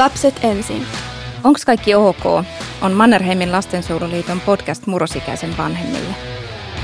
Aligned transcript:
Lapset 0.00 0.40
ensin. 0.42 0.86
Onks 1.44 1.64
kaikki 1.64 1.94
ok? 1.94 2.24
On 2.82 2.92
Mannerheimin 2.92 3.52
lastensuojeluliiton 3.52 4.40
podcast 4.40 4.86
murrosikäisen 4.86 5.56
vanhemmille. 5.56 6.14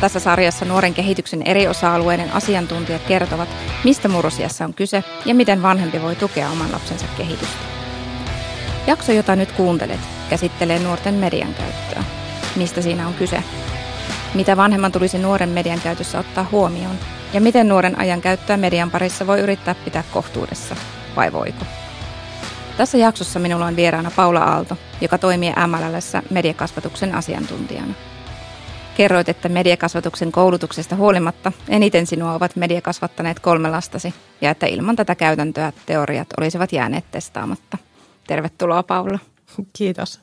Tässä 0.00 0.20
sarjassa 0.20 0.64
nuoren 0.64 0.94
kehityksen 0.94 1.42
eri 1.42 1.68
osa-alueiden 1.68 2.32
asiantuntijat 2.32 3.02
kertovat, 3.02 3.48
mistä 3.84 4.08
murrosiassa 4.08 4.64
on 4.64 4.74
kyse 4.74 5.04
ja 5.24 5.34
miten 5.34 5.62
vanhempi 5.62 6.02
voi 6.02 6.16
tukea 6.16 6.50
oman 6.50 6.72
lapsensa 6.72 7.06
kehitystä. 7.16 7.64
Jakso, 8.86 9.12
jota 9.12 9.36
nyt 9.36 9.52
kuuntelet, 9.52 10.00
käsittelee 10.30 10.78
nuorten 10.78 11.14
median 11.14 11.54
käyttöä. 11.54 12.04
Mistä 12.56 12.82
siinä 12.82 13.06
on 13.06 13.14
kyse? 13.14 13.42
Mitä 14.34 14.56
vanhemman 14.56 14.92
tulisi 14.92 15.18
nuoren 15.18 15.48
median 15.48 15.80
käytössä 15.80 16.18
ottaa 16.18 16.48
huomioon? 16.52 16.96
Ja 17.32 17.40
miten 17.40 17.68
nuoren 17.68 17.98
ajan 17.98 18.20
käyttöä 18.20 18.56
median 18.56 18.90
parissa 18.90 19.26
voi 19.26 19.40
yrittää 19.40 19.74
pitää 19.74 20.04
kohtuudessa? 20.12 20.76
Vai 21.16 21.32
voiko? 21.32 21.64
Tässä 22.76 22.98
jaksossa 22.98 23.38
minulla 23.38 23.66
on 23.66 23.76
vieraana 23.76 24.10
Paula 24.16 24.40
Aalto, 24.40 24.76
joka 25.00 25.18
toimii 25.18 25.52
MLLssä 25.66 26.22
mediakasvatuksen 26.30 27.14
asiantuntijana. 27.14 27.94
Kerroit, 28.96 29.28
että 29.28 29.48
mediakasvatuksen 29.48 30.32
koulutuksesta 30.32 30.96
huolimatta 30.96 31.52
eniten 31.68 32.06
sinua 32.06 32.34
ovat 32.34 32.56
mediakasvattaneet 32.56 33.40
kolme 33.40 33.70
lastasi 33.70 34.14
ja 34.40 34.50
että 34.50 34.66
ilman 34.66 34.96
tätä 34.96 35.14
käytäntöä 35.14 35.72
teoriat 35.86 36.28
olisivat 36.38 36.72
jääneet 36.72 37.04
testaamatta. 37.10 37.78
Tervetuloa 38.26 38.82
Paula. 38.82 39.18
Kiitos. 39.72 40.20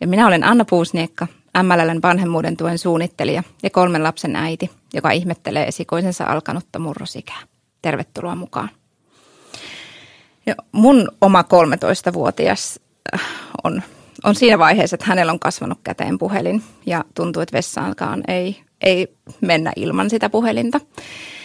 Ja 0.00 0.06
minä 0.06 0.26
olen 0.26 0.44
Anna 0.44 0.64
Puusniekka, 0.64 1.26
MLLn 1.62 2.02
vanhemmuuden 2.02 2.56
tuen 2.56 2.78
suunnittelija 2.78 3.42
ja 3.62 3.70
kolmen 3.70 4.02
lapsen 4.02 4.36
äiti, 4.36 4.70
joka 4.94 5.10
ihmettelee 5.10 5.66
esikoisensa 5.66 6.24
alkanutta 6.24 6.78
murrosikää. 6.78 7.40
Tervetuloa 7.82 8.34
mukaan. 8.34 8.70
Ja 10.46 10.54
mun 10.72 11.08
oma 11.20 11.42
13-vuotias 11.42 12.80
äh, 13.14 13.20
on, 13.64 13.82
on 14.24 14.34
siinä 14.34 14.58
vaiheessa, 14.58 14.94
että 14.94 15.06
hänellä 15.06 15.32
on 15.32 15.38
kasvanut 15.38 15.78
käteen 15.84 16.18
puhelin 16.18 16.62
ja 16.86 17.04
tuntuu, 17.14 17.42
että 17.42 17.56
vessaankaan 17.56 18.22
ei, 18.28 18.62
ei 18.80 19.16
mennä 19.40 19.72
ilman 19.76 20.10
sitä 20.10 20.30
puhelinta. 20.30 20.80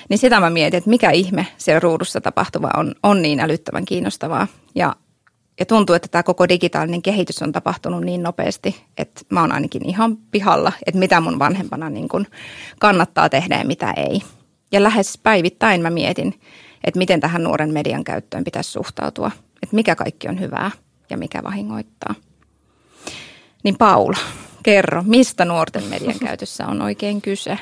Niin 0.10 0.18
sitä 0.18 0.40
mä 0.40 0.50
mietin, 0.50 0.78
että 0.78 0.90
mikä 0.90 1.12
ihme 1.12 1.48
siellä 1.58 1.80
ruudussa 1.80 2.22
tapahtuva 2.22 2.70
on, 2.78 2.96
on 3.04 3.22
niin 3.22 3.40
älyttömän 3.40 3.86
kiinnostavaa. 3.86 4.48
Ja, 4.76 4.96
ja 5.60 5.66
tuntuu, 5.66 5.96
että 5.96 6.08
tämä 6.08 6.24
koko 6.24 6.50
digitaalinen 6.50 7.02
kehitys 7.02 7.42
on 7.42 7.52
tapahtunut 7.52 8.04
niin 8.04 8.24
nopeasti, 8.24 8.84
että 8.98 9.22
mä 9.30 9.42
oon 9.42 9.52
ainakin 9.52 9.90
ihan 9.90 10.18
pihalla, 10.18 10.72
että 10.86 11.00
mitä 11.00 11.22
mun 11.22 11.40
vanhempana 11.40 11.90
niin 11.90 12.10
kun 12.10 12.28
kannattaa 12.80 13.30
tehdä 13.30 13.58
ja 13.58 13.66
mitä 13.66 13.94
ei. 13.98 14.22
Ja 14.72 14.84
lähes 14.84 15.20
päivittäin 15.24 15.82
mä 15.82 15.90
mietin, 15.90 16.34
että 16.84 16.98
miten 16.98 17.20
tähän 17.20 17.44
nuoren 17.44 17.74
median 17.74 18.04
käyttöön 18.04 18.44
pitäisi 18.44 18.72
suhtautua, 18.72 19.32
että 19.64 19.76
mikä 19.76 19.96
kaikki 19.96 20.28
on 20.28 20.40
hyvää 20.40 20.72
ja 21.10 21.18
mikä 21.18 21.44
vahingoittaa. 21.44 22.16
Niin 23.64 23.78
Paula, 23.78 24.18
kerro, 24.64 25.04
mistä 25.06 25.46
nuorten 25.46 25.84
median 25.84 26.20
käytössä 26.28 26.68
on 26.68 26.82
oikein 26.82 27.22
kyse? 27.22 27.60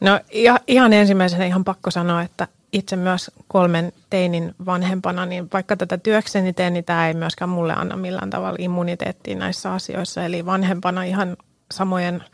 No 0.00 0.20
ihan 0.66 0.92
ensimmäisenä 0.92 1.44
ihan 1.44 1.64
pakko 1.64 1.90
sanoa, 1.90 2.22
että 2.22 2.48
itse 2.72 2.96
myös 2.96 3.30
kolmen 3.48 3.92
teinin 4.10 4.54
vanhempana, 4.66 5.26
niin 5.26 5.48
vaikka 5.52 5.76
tätä 5.76 5.98
työkseni 5.98 6.52
teen, 6.52 6.72
niin 6.72 6.84
tämä 6.84 7.08
ei 7.08 7.14
myöskään 7.14 7.48
mulle 7.48 7.74
anna 7.74 7.96
millään 7.96 8.30
tavalla 8.30 8.56
immuniteettia 8.58 9.36
näissä 9.36 9.72
asioissa. 9.72 10.24
Eli 10.24 10.46
vanhempana 10.46 11.02
ihan 11.02 11.36
samojen 11.72 12.24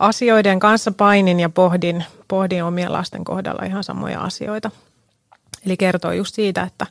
asioiden 0.00 0.60
kanssa 0.60 0.92
painin 0.92 1.40
ja 1.40 1.48
pohdin, 1.48 2.04
pohdin 2.28 2.64
omien 2.64 2.92
lasten 2.92 3.24
kohdalla 3.24 3.66
ihan 3.66 3.84
samoja 3.84 4.20
asioita. 4.20 4.70
Eli 5.66 5.76
kertoo 5.76 6.12
just 6.12 6.34
siitä, 6.34 6.62
että, 6.62 6.86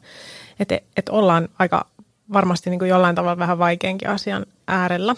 että, 0.60 0.80
että 0.98 1.12
ollaan 1.12 1.50
aika 1.60 1.86
varmasti 2.34 2.70
niin 2.70 2.80
kuin 2.80 2.90
jollain 2.90 3.16
tavalla 3.16 3.38
vähän 3.38 3.60
vaikeinkin 3.60 4.10
asian 4.10 4.46
äärellä. 4.68 5.16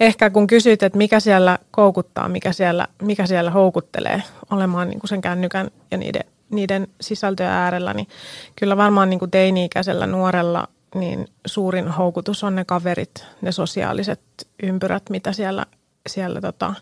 Ehkä 0.00 0.30
kun 0.30 0.46
kysyt, 0.46 0.82
että 0.82 0.98
mikä 0.98 1.20
siellä 1.20 1.58
koukuttaa, 1.70 2.28
mikä 2.28 2.52
siellä, 2.52 2.86
mikä 3.02 3.26
siellä 3.26 3.50
houkuttelee 3.50 4.22
olemaan 4.50 4.88
niin 4.88 5.00
kuin 5.00 5.08
sen 5.08 5.20
kännykän 5.20 5.70
ja 5.90 5.98
niiden, 5.98 6.24
niiden 6.50 6.88
sisältöjen 7.00 7.52
äärellä, 7.52 7.94
niin 7.94 8.08
kyllä 8.56 8.76
varmaan 8.76 9.10
niin 9.10 9.18
kuin 9.18 9.30
teini-ikäisellä 9.30 10.06
nuorella 10.06 10.68
niin 10.94 11.28
suurin 11.46 11.88
houkutus 11.88 12.44
on 12.44 12.56
ne 12.56 12.64
kaverit, 12.64 13.26
ne 13.40 13.52
sosiaaliset 13.52 14.20
ympyrät, 14.62 15.10
mitä 15.10 15.32
siellä, 15.32 15.66
siellä 16.08 16.40
tota 16.40 16.74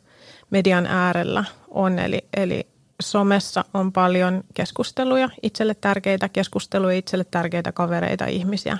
median 0.50 0.86
äärellä 0.86 1.44
on. 1.68 1.98
Eli, 1.98 2.24
eli 2.36 2.66
somessa 3.00 3.64
on 3.74 3.92
paljon 3.92 4.44
keskusteluja, 4.54 5.28
itselle 5.42 5.74
tärkeitä 5.74 6.28
keskusteluja, 6.28 6.96
itselle 6.96 7.24
tärkeitä 7.30 7.72
kavereita, 7.72 8.26
ihmisiä, 8.26 8.78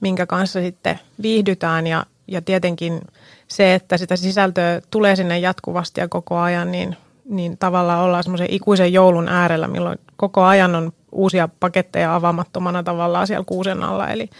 minkä 0.00 0.26
kanssa 0.26 0.60
sitten 0.60 1.00
viihdytään 1.22 1.86
ja, 1.86 2.06
ja 2.28 2.42
tietenkin 2.42 3.00
se, 3.48 3.74
että 3.74 3.96
sitä 3.96 4.16
sisältöä 4.16 4.80
tulee 4.90 5.16
sinne 5.16 5.38
jatkuvasti 5.38 6.00
ja 6.00 6.08
koko 6.08 6.38
ajan, 6.38 6.72
niin, 6.72 6.96
niin 7.24 7.58
tavallaan 7.58 8.04
ollaan 8.04 8.22
semmoisen 8.22 8.50
ikuisen 8.50 8.92
joulun 8.92 9.28
äärellä, 9.28 9.68
milloin 9.68 9.98
koko 10.16 10.42
ajan 10.42 10.74
on 10.74 10.92
uusia 11.12 11.48
paketteja 11.60 12.14
avaamattomana 12.14 12.82
tavallaan 12.82 13.26
siellä 13.26 13.44
kuusen 13.44 13.82
alla. 13.82 14.08
Eli, 14.08 14.30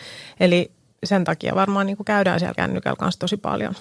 eli 0.40 0.70
sen 1.04 1.24
takia 1.24 1.54
varmaan 1.54 1.86
niin 1.86 1.96
kuin 1.96 2.04
käydään 2.04 2.40
siellä 2.40 2.54
kännykällä 2.54 2.96
kanssa 2.96 3.18
tosi 3.18 3.36
paljon. 3.36 3.74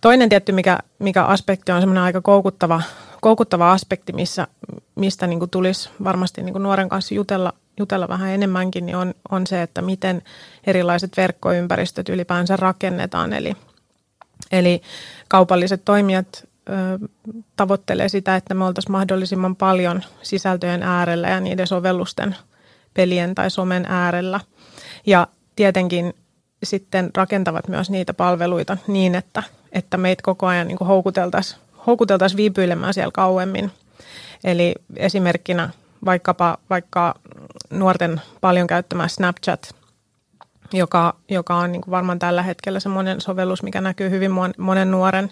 Toinen 0.00 0.28
tietty, 0.28 0.52
mikä, 0.52 0.78
mikä 0.98 1.24
aspekti 1.24 1.72
on 1.72 1.80
semmoinen 1.80 2.04
aika 2.04 2.20
koukuttava 2.20 2.82
koukuttava 3.22 3.72
aspekti, 3.72 4.12
missä, 4.12 4.46
mistä 4.94 5.26
niin 5.26 5.38
kuin 5.38 5.50
tulisi 5.50 5.90
varmasti 6.04 6.42
niin 6.42 6.52
kuin 6.52 6.62
nuoren 6.62 6.88
kanssa 6.88 7.14
jutella, 7.14 7.52
jutella 7.78 8.08
vähän 8.08 8.30
enemmänkin, 8.30 8.86
niin 8.86 8.96
on, 8.96 9.14
on 9.30 9.46
se, 9.46 9.62
että 9.62 9.82
miten 9.82 10.22
erilaiset 10.66 11.16
verkkoympäristöt 11.16 12.08
ylipäänsä 12.08 12.56
rakennetaan. 12.56 13.32
Eli, 13.32 13.56
eli 14.52 14.82
kaupalliset 15.28 15.84
toimijat 15.84 16.48
ö, 16.68 17.08
tavoittelee 17.56 18.08
sitä, 18.08 18.36
että 18.36 18.54
me 18.54 18.64
oltaisiin 18.64 18.92
mahdollisimman 18.92 19.56
paljon 19.56 20.02
sisältöjen 20.22 20.82
äärellä 20.82 21.28
ja 21.28 21.40
niiden 21.40 21.66
sovellusten 21.66 22.36
pelien 22.94 23.34
tai 23.34 23.50
somen 23.50 23.86
äärellä. 23.88 24.40
Ja 25.06 25.26
tietenkin 25.56 26.14
sitten 26.62 27.10
rakentavat 27.14 27.68
myös 27.68 27.90
niitä 27.90 28.14
palveluita 28.14 28.76
niin, 28.86 29.14
että, 29.14 29.42
että 29.72 29.96
meitä 29.96 30.22
koko 30.22 30.46
ajan 30.46 30.68
niin 30.68 30.78
houkuteltaisiin 30.78 31.60
houkuteltaisiin 31.86 32.36
viipyilemään 32.36 32.94
siellä 32.94 33.10
kauemmin. 33.12 33.70
Eli 34.44 34.74
esimerkkinä 34.96 35.70
vaikkapa 36.04 36.58
vaikka 36.70 37.14
nuorten 37.70 38.20
paljon 38.40 38.66
käyttämä 38.66 39.08
Snapchat, 39.08 39.74
joka, 40.72 41.14
joka 41.28 41.56
on 41.56 41.72
niin 41.72 41.82
kuin 41.82 41.90
varmaan 41.90 42.18
tällä 42.18 42.42
hetkellä 42.42 42.80
semmoinen 42.80 43.20
sovellus, 43.20 43.62
mikä 43.62 43.80
näkyy 43.80 44.10
hyvin 44.10 44.30
monen 44.58 44.90
nuoren 44.90 45.30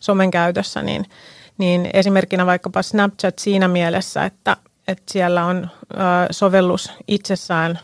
somen 0.00 0.30
käytössä, 0.30 0.82
niin, 0.82 1.06
niin 1.58 1.90
esimerkkinä 1.92 2.46
vaikkapa 2.46 2.82
Snapchat 2.82 3.38
siinä 3.38 3.68
mielessä, 3.68 4.24
että, 4.24 4.56
että 4.88 5.12
siellä 5.12 5.44
on 5.44 5.70
ö, 5.92 5.96
sovellus 6.30 6.92
itsessään 7.08 7.78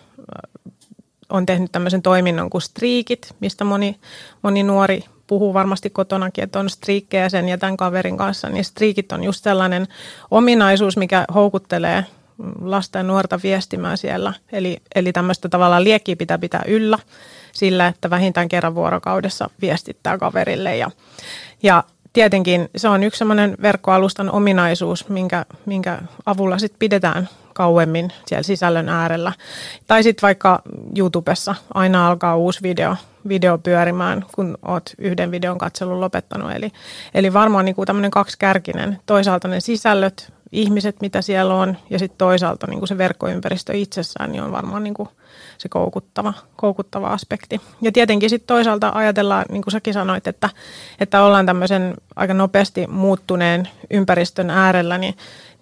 on 1.30 1.46
tehnyt 1.46 1.72
tämmöisen 1.72 2.02
toiminnon 2.02 2.50
kuin 2.50 2.62
striikit, 2.62 3.34
mistä 3.40 3.64
moni, 3.64 4.00
moni 4.42 4.62
nuori 4.62 5.04
puhuu 5.26 5.54
varmasti 5.54 5.90
kotonakin, 5.90 6.44
että 6.44 6.58
on 6.58 6.70
striikkejä 6.70 7.28
sen 7.28 7.48
ja 7.48 7.58
tämän 7.58 7.76
kaverin 7.76 8.16
kanssa, 8.16 8.48
niin 8.48 8.64
striikit 8.64 9.12
on 9.12 9.24
just 9.24 9.44
sellainen 9.44 9.88
ominaisuus, 10.30 10.96
mikä 10.96 11.24
houkuttelee 11.34 12.04
lasta 12.60 12.98
ja 12.98 13.02
nuorta 13.02 13.40
viestimään 13.42 13.98
siellä. 13.98 14.32
Eli, 14.52 14.76
eli 14.94 15.12
tämmöistä 15.12 15.48
tavallaan 15.48 15.84
liekkiä 15.84 16.16
pitää 16.16 16.38
pitää 16.38 16.62
yllä 16.66 16.98
sillä, 17.52 17.86
että 17.86 18.10
vähintään 18.10 18.48
kerran 18.48 18.74
vuorokaudessa 18.74 19.50
viestittää 19.60 20.18
kaverille. 20.18 20.76
Ja, 20.76 20.90
ja 21.62 21.84
tietenkin 22.12 22.68
se 22.76 22.88
on 22.88 23.02
yksi 23.02 23.18
semmoinen 23.18 23.56
verkkoalustan 23.62 24.30
ominaisuus, 24.30 25.08
minkä, 25.08 25.46
minkä 25.66 25.98
avulla 26.26 26.58
sitten 26.58 26.78
pidetään 26.78 27.28
kauemmin 27.54 28.12
siellä 28.26 28.42
sisällön 28.42 28.88
äärellä. 28.88 29.32
Tai 29.86 30.02
sitten 30.02 30.22
vaikka 30.22 30.62
YouTubessa 30.98 31.54
aina 31.74 32.08
alkaa 32.08 32.36
uusi 32.36 32.62
video, 32.62 32.96
video 33.28 33.58
pyörimään, 33.58 34.24
kun 34.34 34.58
oot 34.62 34.90
yhden 34.98 35.30
videon 35.30 35.58
katselun 35.58 36.00
lopettanut. 36.00 36.52
Eli, 36.52 36.70
eli 37.14 37.32
varmaan 37.32 37.64
niin 37.64 37.74
kuin 37.74 37.86
tämmöinen 37.86 38.10
kaksikärkinen. 38.10 38.98
Toisaalta 39.06 39.48
ne 39.48 39.60
sisällöt, 39.60 40.32
ihmiset, 40.52 41.00
mitä 41.00 41.22
siellä 41.22 41.54
on, 41.54 41.76
ja 41.90 41.98
sitten 41.98 42.18
toisaalta 42.18 42.66
niin 42.66 42.78
kuin 42.78 42.88
se 42.88 42.98
verkkoympäristö 42.98 43.72
itsessään 43.72 44.32
niin 44.32 44.42
on 44.42 44.52
varmaan 44.52 44.84
niin 44.84 44.94
kuin 44.94 45.08
se 45.58 45.68
koukuttava, 45.68 46.34
koukuttava 46.56 47.08
aspekti. 47.08 47.60
Ja 47.82 47.92
tietenkin 47.92 48.30
sitten 48.30 48.46
toisaalta 48.46 48.92
ajatellaan, 48.94 49.44
niin 49.50 49.62
kuin 49.62 49.72
säkin 49.72 49.94
sanoit, 49.94 50.26
että, 50.26 50.50
että 51.00 51.22
ollaan 51.22 51.46
tämmöisen 51.46 51.94
aika 52.16 52.34
nopeasti 52.34 52.86
muuttuneen 52.86 53.68
ympäristön 53.90 54.50
äärellä, 54.50 54.98
niin, 54.98 55.14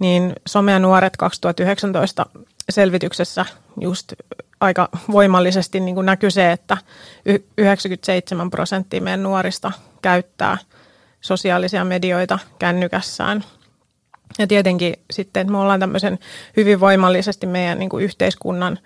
niin 0.03 0.33
Somea 0.47 0.79
Nuoret 0.79 1.17
2019 1.17 2.27
selvityksessä 2.71 3.47
just 3.81 4.13
aika 4.61 4.89
voimallisesti 5.13 5.81
niin 5.81 5.95
kuin 5.95 6.07
näkyy 6.07 6.31
se, 6.31 6.53
että 6.53 6.77
97 7.59 8.51
prosenttia 8.51 9.01
meidän 9.01 9.23
nuorista 9.23 9.73
käyttää 10.03 10.59
sosiaalisia 11.21 11.85
medioita 11.85 12.39
kännykässään. 12.59 13.45
Ja 14.39 14.47
tietenkin 14.47 14.95
sitten, 15.11 15.41
että 15.41 15.53
me 15.53 15.59
ollaan 15.59 15.81
tämmöisen 15.81 16.19
hyvin 16.57 16.81
voimallisesti 16.81 17.47
meidän 17.47 17.79
niin 17.79 17.89
kuin 17.89 18.05
yhteiskunnan 18.05 18.79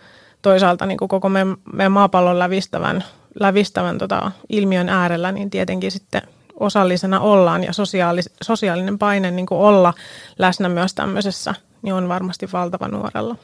toisaalta 0.43 0.87
niin 0.87 0.99
kuin 0.99 1.09
koko 1.09 1.29
meidän, 1.29 1.57
meidän 1.73 1.93
maapallon 1.93 2.39
lävistävän, 2.39 3.05
lävistävän 3.41 3.99
tota 3.99 4.33
ilmiön 4.49 4.89
äärellä, 4.89 5.33
niin 5.33 5.51
tietenkin 5.51 5.91
sitten 5.91 6.23
osallisena 6.61 7.21
ollaan 7.21 7.65
ja 7.65 7.73
sosiaalis, 7.73 8.31
sosiaalinen 8.43 8.99
paine 8.99 9.31
niin 9.31 9.47
kuin 9.47 9.61
olla 9.61 9.95
läsnä 10.39 10.69
myös 10.69 10.95
tämmöisessä, 10.95 11.55
niin 11.83 11.95
on 11.95 12.09
varmasti 12.09 12.49
valtava 12.53 12.89
nuorella. 12.89 13.37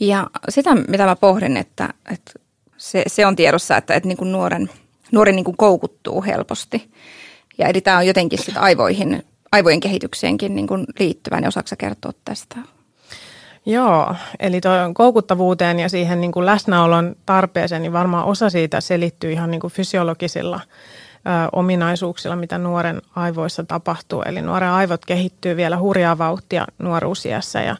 Ja 0.00 0.26
sitä, 0.48 0.74
mitä 0.74 1.04
mä 1.04 1.16
pohdin, 1.16 1.56
että, 1.56 1.88
että 2.12 2.32
se, 2.76 3.02
se 3.06 3.26
on 3.26 3.36
tiedossa, 3.36 3.76
että, 3.76 3.94
että 3.94 4.08
niin 4.08 4.18
kuin 4.18 4.32
nuoren, 4.32 4.70
nuori 5.12 5.32
niin 5.32 5.44
kuin 5.44 5.56
koukuttuu 5.56 6.22
helposti. 6.22 6.90
Ja 7.58 7.68
eli 7.68 7.80
tämä 7.80 7.98
on 7.98 8.06
jotenkin 8.06 8.38
sit 8.38 8.56
aivoihin, 8.56 9.22
aivojen 9.52 9.80
kehitykseenkin 9.80 10.54
niin 10.54 10.66
kuin 10.66 10.86
liittyvä, 10.98 11.40
niin 11.40 11.48
osaako 11.48 11.68
kertoa 11.78 12.12
tästä? 12.24 12.56
Joo, 13.66 14.14
eli 14.40 14.60
tuon 14.60 14.94
koukuttavuuteen 14.94 15.80
ja 15.80 15.88
siihen 15.88 16.20
niin 16.20 16.32
kuin 16.32 16.46
läsnäolon 16.46 17.16
tarpeeseen, 17.26 17.82
niin 17.82 17.92
varmaan 17.92 18.24
osa 18.24 18.50
siitä 18.50 18.80
selittyy 18.80 19.32
ihan 19.32 19.50
niin 19.50 19.60
kuin 19.60 19.72
fysiologisilla 19.72 20.60
ominaisuuksilla, 21.52 22.36
mitä 22.36 22.58
nuoren 22.58 23.02
aivoissa 23.16 23.64
tapahtuu. 23.64 24.22
Eli 24.22 24.42
nuoren 24.42 24.70
aivot 24.70 25.04
kehittyy 25.04 25.56
vielä 25.56 25.78
hurjaa 25.78 26.18
vauhtia 26.18 26.66
nuoruusiassa 26.78 27.60
ja, 27.60 27.76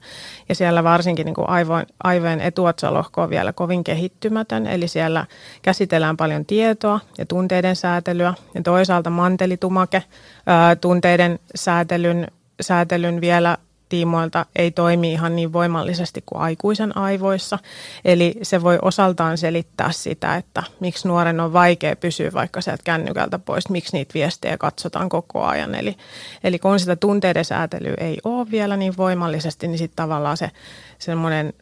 ja 0.49 0.55
siellä 0.55 0.85
varsinkin 0.85 1.25
niin 1.25 1.35
kuin 1.35 1.49
aivojen, 1.49 1.87
aivojen 2.05 2.41
etuotsalohko 2.41 3.23
on 3.23 3.31
vielä 3.31 3.53
kovin 3.53 3.85
kehittymätön. 3.85 4.67
Eli 4.67 4.89
siellä 4.89 5.27
käsitellään 5.63 6.17
paljon 6.17 6.47
tietoa 6.47 7.01
ja 7.19 7.27
tunteiden 7.27 7.77
säätelyä 7.77 8.35
ja 8.55 8.63
toisaalta 8.63 9.11
mantelitumake 9.11 10.03
ää, 10.47 10.77
tunteiden 10.77 11.39
säätelyn, 11.55 12.29
säätelyn 12.61 13.21
vielä 13.21 13.57
tiimoilta 13.89 14.47
ei 14.57 14.71
toimi 14.71 15.13
ihan 15.13 15.37
niin 15.37 15.53
voimallisesti 15.53 16.23
kuin 16.27 16.43
aikuisen 16.43 16.97
aivoissa. 16.97 17.59
Eli 18.05 18.35
se 18.43 18.63
voi 18.63 18.79
osaltaan 18.83 19.39
selittää 19.39 19.93
sitä, 19.93 20.37
että 20.37 20.63
miksi 20.81 21.09
nuoren 21.09 21.41
on 21.41 21.53
vaikea 21.53 21.97
pysyä 21.97 22.31
vaikka 22.33 22.61
sieltä 22.61 22.83
kännykältä 22.85 23.39
pois, 23.39 23.69
miksi 23.69 23.97
niitä 23.97 24.15
viestejä 24.15 24.59
katsotaan 24.59 25.09
koko 25.09 25.45
ajan. 25.45 25.75
Eli, 25.75 25.97
eli 26.45 26.59
kun 26.59 26.81
sitä 26.81 26.97
tunteiden 26.97 27.45
säätelyä 27.45 27.95
ei 27.99 28.19
ole 28.25 28.51
vielä 28.51 28.77
niin 28.77 28.97
voimallisesti, 28.97 29.69
niin 29.69 29.79
sitten 29.79 29.97
tavallaan 29.97 30.37
se 30.37 30.51
semmoinen 30.99 31.53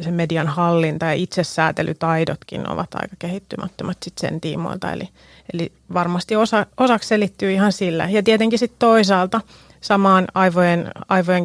se 0.00 0.10
median 0.10 0.48
hallinta 0.48 1.06
ja 1.06 1.12
itsesäätelytaidotkin 1.12 2.70
ovat 2.70 2.94
aika 2.94 3.16
kehittymättömät 3.18 3.98
sit 4.02 4.18
sen 4.18 4.40
tiimoilta. 4.40 4.92
Eli, 4.92 5.08
eli 5.52 5.72
varmasti 5.94 6.36
osa, 6.36 6.66
osaksi 6.76 7.08
selittyy 7.08 7.52
ihan 7.52 7.72
sillä. 7.72 8.08
Ja 8.10 8.22
tietenkin 8.22 8.58
sitten 8.58 8.78
toisaalta– 8.78 9.40
samaan 9.84 10.24
aivojen, 10.34 10.90
aivojen 11.08 11.44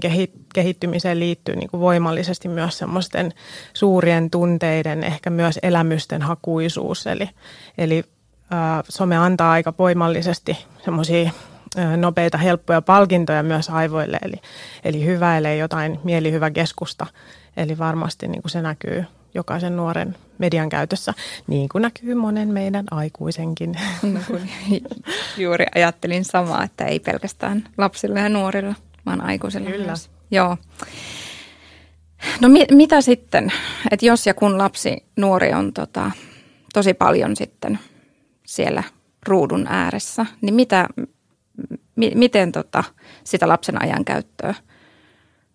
kehittymiseen 0.53 1.19
liittyy 1.19 1.55
niin 1.55 1.69
kuin 1.69 1.81
voimallisesti 1.81 2.47
myös 2.47 2.77
semmoisten 2.77 3.33
suurien 3.73 4.29
tunteiden, 4.29 5.03
ehkä 5.03 5.29
myös 5.29 5.59
elämysten 5.63 6.21
hakuisuus. 6.21 7.07
Eli, 7.07 7.29
eli 7.77 8.03
ää, 8.51 8.83
some 8.89 9.17
antaa 9.17 9.51
aika 9.51 9.73
voimallisesti 9.79 10.57
semmoisia 10.85 11.31
nopeita, 11.97 12.37
helppoja 12.37 12.81
palkintoja 12.81 13.43
myös 13.43 13.69
aivoille, 13.69 14.19
eli, 14.21 14.35
eli 14.83 15.05
hyväilee 15.05 15.57
jotain 15.57 15.99
mielihyvä 16.03 16.51
keskusta. 16.51 17.05
Eli 17.57 17.77
varmasti 17.77 18.27
niin 18.27 18.41
kuin 18.41 18.51
se 18.51 18.61
näkyy 18.61 19.05
jokaisen 19.33 19.77
nuoren 19.77 20.15
median 20.37 20.69
käytössä, 20.69 21.13
niin 21.47 21.69
kuin 21.69 21.81
näkyy 21.81 22.15
monen 22.15 22.49
meidän 22.49 22.85
aikuisenkin. 22.91 23.75
No, 24.13 24.19
kun 24.27 24.41
juuri 25.37 25.65
ajattelin 25.75 26.25
samaa, 26.25 26.63
että 26.63 26.85
ei 26.85 26.99
pelkästään 26.99 27.63
lapsilla 27.77 28.19
ja 28.19 28.29
nuorilla, 28.29 28.75
vaan 29.05 29.21
aikuisilla 29.21 29.69
Kyllä. 29.69 29.85
myös. 29.85 30.09
Joo. 30.31 30.57
No 32.41 32.49
mi- 32.49 32.67
mitä 32.71 33.01
sitten, 33.01 33.51
että 33.91 34.05
jos 34.05 34.25
ja 34.27 34.33
kun 34.33 34.57
lapsi, 34.57 35.05
nuori 35.17 35.53
on 35.53 35.73
tota, 35.73 36.11
tosi 36.73 36.93
paljon 36.93 37.35
sitten 37.35 37.79
siellä 38.45 38.83
ruudun 39.27 39.67
ääressä, 39.69 40.25
niin 40.41 40.53
mitä, 40.53 40.87
mi- 41.95 42.15
miten 42.15 42.51
tota, 42.51 42.83
sitä 43.23 43.47
lapsen 43.47 43.81
ajan 43.81 44.05
käyttöä 44.05 44.53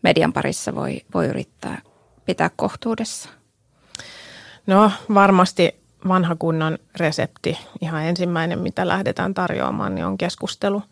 median 0.03 0.33
parissa 0.33 0.75
voi, 0.75 1.01
voi 1.15 1.27
yrittää 1.27 1.83
pitää 2.25 2.51
kohtuudessa? 2.57 3.29
No 4.67 4.91
varmasti 5.15 5.75
vanha 6.09 6.37
kunnon 6.39 6.79
resepti, 6.97 7.59
ihan 7.81 8.05
ensimmäinen 8.05 8.59
mitä 8.59 8.89
lähdetään 8.89 9.35
tarjoamaan, 9.35 9.95
niin 9.95 10.07
on 10.07 10.19
keskustelu. 10.19 10.83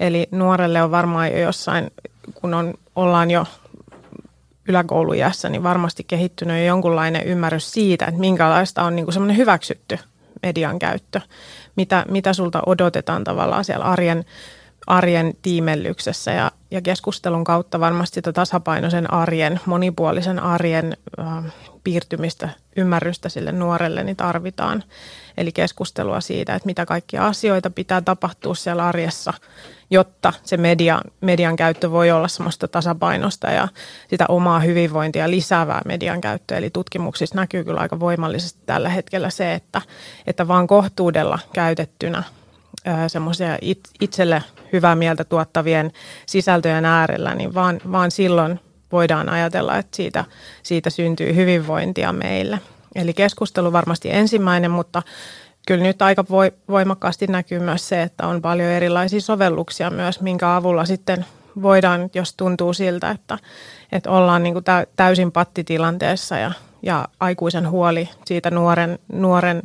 Eli 0.00 0.28
nuorelle 0.30 0.82
on 0.82 0.90
varmaan 0.90 1.32
jo 1.32 1.38
jossain, 1.38 1.90
kun 2.34 2.54
on, 2.54 2.74
ollaan 2.96 3.30
jo 3.30 3.46
yläkoulujässä, 4.68 5.48
niin 5.48 5.62
varmasti 5.62 6.04
kehittynyt 6.04 6.58
jo 6.58 6.64
jonkunlainen 6.64 7.24
ymmärrys 7.24 7.72
siitä, 7.72 8.06
että 8.06 8.20
minkälaista 8.20 8.82
on 8.82 8.96
niin 8.96 9.12
semmoinen 9.12 9.36
hyväksytty 9.36 9.98
median 10.42 10.78
käyttö. 10.78 11.20
Mitä, 11.76 12.04
mitä 12.08 12.32
sulta 12.32 12.62
odotetaan 12.66 13.24
tavallaan 13.24 13.64
siellä 13.64 13.84
arjen, 13.84 14.24
arjen 14.86 15.34
tiimellyksessä 15.42 16.30
ja, 16.30 16.50
ja 16.70 16.82
keskustelun 16.82 17.44
kautta 17.44 17.80
varmasti 17.80 18.14
sitä 18.14 18.32
tasapainoisen 18.32 19.12
arjen, 19.12 19.60
monipuolisen 19.66 20.40
arjen 20.40 20.96
äh, 21.18 21.44
piirtymistä, 21.84 22.48
ymmärrystä 22.76 23.28
sille 23.28 23.52
nuorelle 23.52 24.04
niin 24.04 24.16
tarvitaan. 24.16 24.84
Eli 25.36 25.52
keskustelua 25.52 26.20
siitä, 26.20 26.54
että 26.54 26.66
mitä 26.66 26.86
kaikkia 26.86 27.26
asioita 27.26 27.70
pitää 27.70 28.00
tapahtua 28.00 28.54
siellä 28.54 28.86
arjessa, 28.86 29.34
jotta 29.90 30.32
se 30.42 30.56
media, 30.56 31.00
median 31.20 31.56
käyttö 31.56 31.90
voi 31.90 32.10
olla 32.10 32.28
semmoista 32.28 32.68
tasapainosta 32.68 33.50
ja 33.50 33.68
sitä 34.10 34.24
omaa 34.28 34.60
hyvinvointia 34.60 35.30
lisäävää 35.30 35.82
median 35.84 36.20
käyttöä. 36.20 36.58
Eli 36.58 36.70
tutkimuksissa 36.70 37.36
näkyy 37.36 37.64
kyllä 37.64 37.80
aika 37.80 38.00
voimallisesti 38.00 38.60
tällä 38.66 38.88
hetkellä 38.88 39.30
se, 39.30 39.54
että, 39.54 39.80
että 40.26 40.48
vaan 40.48 40.66
kohtuudella 40.66 41.38
käytettynä 41.52 42.22
semmoisia 43.08 43.58
itselle 44.00 44.42
hyvää 44.72 44.94
mieltä 44.94 45.24
tuottavien 45.24 45.92
sisältöjen 46.26 46.84
äärellä, 46.84 47.34
niin 47.34 47.54
vaan, 47.54 47.80
vaan 47.92 48.10
silloin 48.10 48.60
voidaan 48.92 49.28
ajatella, 49.28 49.76
että 49.78 49.96
siitä, 49.96 50.24
siitä 50.62 50.90
syntyy 50.90 51.34
hyvinvointia 51.34 52.12
meille. 52.12 52.60
Eli 52.94 53.12
keskustelu 53.12 53.72
varmasti 53.72 54.10
ensimmäinen, 54.12 54.70
mutta 54.70 55.02
kyllä 55.66 55.84
nyt 55.84 56.02
aika 56.02 56.24
voimakkaasti 56.68 57.26
näkyy 57.26 57.60
myös 57.60 57.88
se, 57.88 58.02
että 58.02 58.26
on 58.26 58.42
paljon 58.42 58.70
erilaisia 58.70 59.20
sovelluksia 59.20 59.90
myös, 59.90 60.20
minkä 60.20 60.56
avulla 60.56 60.84
sitten 60.84 61.26
voidaan, 61.62 62.10
jos 62.14 62.34
tuntuu 62.34 62.72
siltä, 62.72 63.10
että, 63.10 63.38
että 63.92 64.10
ollaan 64.10 64.42
niin 64.42 64.52
kuin 64.54 64.64
täysin 64.96 65.32
pattitilanteessa 65.32 66.38
ja, 66.38 66.52
ja 66.82 67.08
aikuisen 67.20 67.70
huoli 67.70 68.08
siitä 68.24 68.50
nuoren, 68.50 68.98
nuoren 69.12 69.62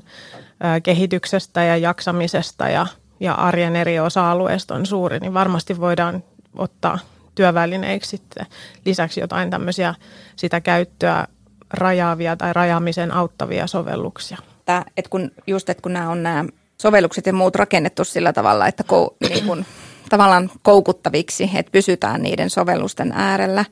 kehityksestä 0.83 1.63
ja 1.63 1.77
jaksamisesta 1.77 2.69
ja, 2.69 2.87
ja 3.19 3.33
arjen 3.33 3.75
eri 3.75 3.99
osa-alueista 3.99 4.75
on 4.75 4.85
suuri, 4.85 5.19
niin 5.19 5.33
varmasti 5.33 5.79
voidaan 5.79 6.23
ottaa 6.55 6.99
työvälineiksi 7.35 8.09
sitten 8.09 8.45
lisäksi 8.85 9.19
jotain 9.19 9.49
tämmöisiä 9.49 9.95
sitä 10.35 10.61
käyttöä 10.61 11.27
rajaavia 11.73 12.35
tai 12.35 12.53
rajaamisen 12.53 13.11
auttavia 13.11 13.67
sovelluksia. 13.67 14.37
Että, 14.59 14.85
että 14.97 15.09
kun, 15.09 15.31
just, 15.47 15.69
että 15.69 15.81
kun 15.81 15.93
nämä 15.93 16.09
on 16.09 16.23
nämä 16.23 16.45
sovellukset 16.81 17.25
ja 17.25 17.33
muut 17.33 17.55
rakennettu 17.55 18.03
sillä 18.03 18.33
tavalla, 18.33 18.67
että 18.67 18.83
kou, 18.83 19.15
niin 19.29 19.45
kun, 19.45 19.65
tavallaan 20.09 20.51
koukuttaviksi, 20.61 21.49
että 21.55 21.71
pysytään 21.71 22.21
niiden 22.21 22.49
sovellusten 22.49 23.11
äärellä, 23.15 23.65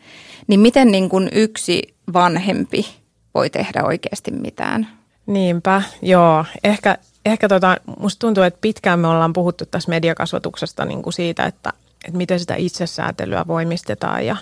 niin 0.47 0.59
miten 0.59 0.91
niin 0.91 1.09
kun 1.09 1.29
yksi 1.31 1.95
vanhempi 2.13 2.87
voi 3.33 3.49
tehdä 3.49 3.83
oikeasti 3.83 4.31
mitään? 4.31 4.87
Niinpä, 5.25 5.81
joo. 6.01 6.45
Ehkä, 6.63 6.97
ehkä 7.31 7.48
tota, 7.48 7.77
musta 8.00 8.19
tuntuu, 8.19 8.43
että 8.43 8.62
pitkään 8.62 9.00
me 9.00 9.07
ollaan 9.07 9.34
puhuttu 9.34 9.65
tässä 9.65 9.89
mediakasvatuksesta 9.89 10.86
niin 10.86 11.03
kuin 11.03 11.13
siitä, 11.13 11.46
että 11.46 11.74
että 12.05 12.17
miten 12.17 12.39
sitä 12.39 12.55
itsesäätelyä 12.55 13.46
voimistetaan 13.48 14.25
ja, 14.25 14.36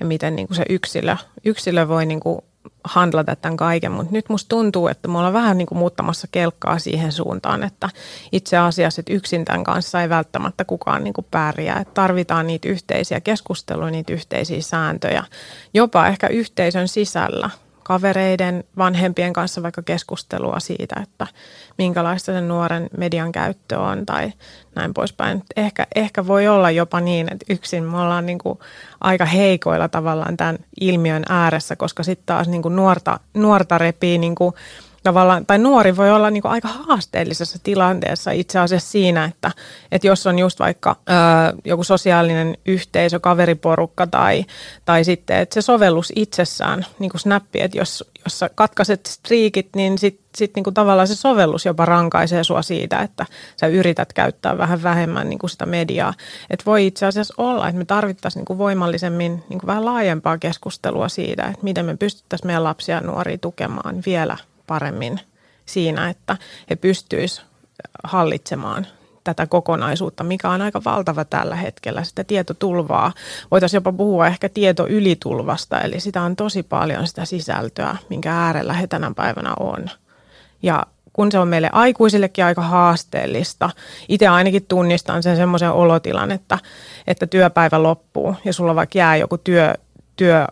ja 0.00 0.06
miten 0.06 0.36
niin 0.36 0.48
kuin 0.48 0.56
se 0.56 0.64
yksilö, 0.68 1.16
yksilö 1.44 1.88
voi 1.88 2.06
niin 2.06 2.20
kuin 2.20 2.38
handlata 2.84 3.36
tämän 3.36 3.56
kaiken, 3.56 3.92
mutta 3.92 4.12
nyt 4.12 4.28
musta 4.28 4.48
tuntuu, 4.48 4.88
että 4.88 5.08
me 5.08 5.18
ollaan 5.18 5.32
vähän 5.32 5.58
niin 5.58 5.66
kuin 5.66 5.78
muuttamassa 5.78 6.28
kelkkaa 6.32 6.78
siihen 6.78 7.12
suuntaan, 7.12 7.62
että 7.62 7.88
itse 8.32 8.58
asiassa 8.58 9.00
että 9.00 9.12
yksin 9.12 9.44
tämän 9.44 9.64
kanssa 9.64 10.02
ei 10.02 10.08
välttämättä 10.08 10.64
kukaan 10.64 11.04
niin 11.04 11.14
kuin 11.14 11.26
pärjää. 11.30 11.80
Että 11.80 11.94
tarvitaan 11.94 12.46
niitä 12.46 12.68
yhteisiä 12.68 13.20
keskusteluja, 13.20 13.90
niitä 13.90 14.12
yhteisiä 14.12 14.60
sääntöjä, 14.60 15.24
jopa 15.74 16.06
ehkä 16.06 16.26
yhteisön 16.26 16.88
sisällä 16.88 17.50
kavereiden, 17.82 18.64
vanhempien 18.78 19.32
kanssa 19.32 19.62
vaikka 19.62 19.82
keskustelua 19.82 20.60
siitä, 20.60 20.96
että 21.02 21.26
minkälaista 21.78 22.32
sen 22.32 22.48
nuoren 22.48 22.90
median 22.96 23.32
käyttö 23.32 23.78
on 23.78 24.06
tai 24.06 24.32
näin 24.74 24.94
poispäin. 24.94 25.42
Ehkä, 25.56 25.86
ehkä 25.94 26.26
voi 26.26 26.48
olla 26.48 26.70
jopa 26.70 27.00
niin, 27.00 27.32
että 27.32 27.52
yksin 27.52 27.84
me 27.84 28.00
ollaan 28.00 28.26
niin 28.26 28.38
kuin 28.38 28.58
aika 29.00 29.24
heikoilla 29.24 29.88
tavallaan 29.88 30.36
tämän 30.36 30.58
ilmiön 30.80 31.22
ääressä, 31.28 31.76
koska 31.76 32.02
sitten 32.02 32.26
taas 32.26 32.48
niin 32.48 32.62
kuin 32.62 32.76
nuorta, 32.76 33.20
nuorta 33.34 33.78
repii 33.78 34.18
niin 34.18 34.34
kuin 34.34 34.54
tavallaan, 35.02 35.46
tai 35.46 35.58
nuori 35.58 35.96
voi 35.96 36.10
olla 36.10 36.30
niin 36.30 36.42
kuin 36.42 36.52
aika 36.52 36.68
haasteellisessa 36.68 37.58
tilanteessa 37.62 38.30
itse 38.30 38.58
asiassa 38.58 38.90
siinä, 38.90 39.24
että, 39.24 39.50
että 39.92 40.06
jos 40.06 40.26
on 40.26 40.38
just 40.38 40.58
vaikka 40.58 40.96
ö, 41.08 41.12
joku 41.64 41.84
sosiaalinen 41.84 42.56
yhteisö, 42.66 43.20
kaveriporukka 43.20 44.06
tai, 44.06 44.44
tai 44.84 45.04
sitten, 45.04 45.36
että 45.36 45.54
se 45.54 45.62
sovellus 45.62 46.12
itsessään, 46.16 46.86
niin 46.98 47.10
kuin 47.10 47.20
Snappi, 47.20 47.60
että 47.60 47.78
jos, 47.78 48.04
jos 48.24 48.38
sä 48.38 48.50
katkaiset 48.54 49.06
striikit, 49.06 49.68
niin 49.76 49.98
sitten 49.98 50.22
sit 50.36 50.56
niin 50.56 50.74
tavallaan 50.74 51.08
se 51.08 51.14
sovellus 51.14 51.66
jopa 51.66 51.84
rankaisee 51.84 52.44
sua 52.44 52.62
siitä, 52.62 52.98
että 52.98 53.26
sä 53.60 53.66
yrität 53.66 54.12
käyttää 54.12 54.58
vähän 54.58 54.82
vähemmän 54.82 55.28
niin 55.28 55.38
kuin 55.38 55.50
sitä 55.50 55.66
mediaa. 55.66 56.14
Että 56.50 56.64
voi 56.66 56.86
itse 56.86 57.06
asiassa 57.06 57.34
olla, 57.36 57.68
että 57.68 57.78
me 57.78 57.84
tarvittaisiin 57.84 58.40
niin 58.40 58.46
kuin 58.46 58.58
voimallisemmin 58.58 59.44
niin 59.48 59.58
kuin 59.58 59.66
vähän 59.66 59.84
laajempaa 59.84 60.38
keskustelua 60.38 61.08
siitä, 61.08 61.42
että 61.42 61.62
miten 61.62 61.86
me 61.86 61.96
pystyttäisiin 61.96 62.46
meidän 62.46 62.64
lapsia 62.64 62.94
ja 62.94 63.00
nuoria 63.00 63.38
tukemaan 63.38 64.02
vielä 64.06 64.36
paremmin 64.72 65.20
siinä, 65.66 66.10
että 66.10 66.36
he 66.70 66.76
pystyisivät 66.76 67.46
hallitsemaan 68.04 68.86
tätä 69.24 69.46
kokonaisuutta, 69.46 70.24
mikä 70.24 70.50
on 70.50 70.62
aika 70.62 70.84
valtava 70.84 71.24
tällä 71.24 71.56
hetkellä, 71.56 72.04
sitä 72.04 72.24
tietotulvaa. 72.24 73.12
Voitaisiin 73.50 73.78
jopa 73.78 73.92
puhua 73.92 74.26
ehkä 74.26 74.48
tietoylitulvasta, 74.48 75.80
eli 75.80 76.00
sitä 76.00 76.22
on 76.22 76.36
tosi 76.36 76.62
paljon 76.62 77.06
sitä 77.06 77.24
sisältöä, 77.24 77.96
minkä 78.08 78.32
äärellä 78.32 78.72
he 78.72 78.86
tänä 78.86 79.12
päivänä 79.16 79.54
on. 79.60 79.90
Ja 80.62 80.86
kun 81.12 81.32
se 81.32 81.38
on 81.38 81.48
meille 81.48 81.70
aikuisillekin 81.72 82.44
aika 82.44 82.62
haasteellista, 82.62 83.70
itse 84.08 84.28
ainakin 84.28 84.66
tunnistan 84.66 85.22
sen 85.22 85.36
semmoisen 85.36 85.72
olotilan, 85.72 86.30
että, 86.30 86.58
että 87.06 87.26
työpäivä 87.26 87.82
loppuu 87.82 88.36
ja 88.44 88.52
sulla 88.52 88.74
vaikka 88.74 88.98
jää 88.98 89.16
joku 89.16 89.38
työ, 89.38 89.74
työ 90.16 90.46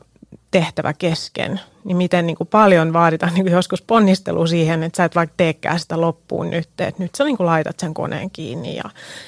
tehtävä 0.50 0.92
kesken, 0.92 1.60
niin 1.84 1.96
miten 1.96 2.26
niin 2.26 2.36
kuin 2.36 2.48
paljon 2.48 2.92
vaaditaan 2.92 3.34
niin 3.34 3.44
kuin 3.44 3.52
joskus 3.52 3.82
ponnistelu 3.82 4.46
siihen, 4.46 4.82
että 4.82 4.96
sä 4.96 5.04
et 5.04 5.14
vaikka 5.14 5.34
teekään 5.36 5.80
sitä 5.80 6.00
loppuun 6.00 6.50
nyt, 6.50 6.68
että 6.78 7.02
nyt 7.02 7.14
sä 7.14 7.24
niin 7.24 7.36
kuin 7.36 7.46
laitat 7.46 7.80
sen 7.80 7.94
koneen 7.94 8.30
kiinni 8.30 8.76
ja, 8.76 8.84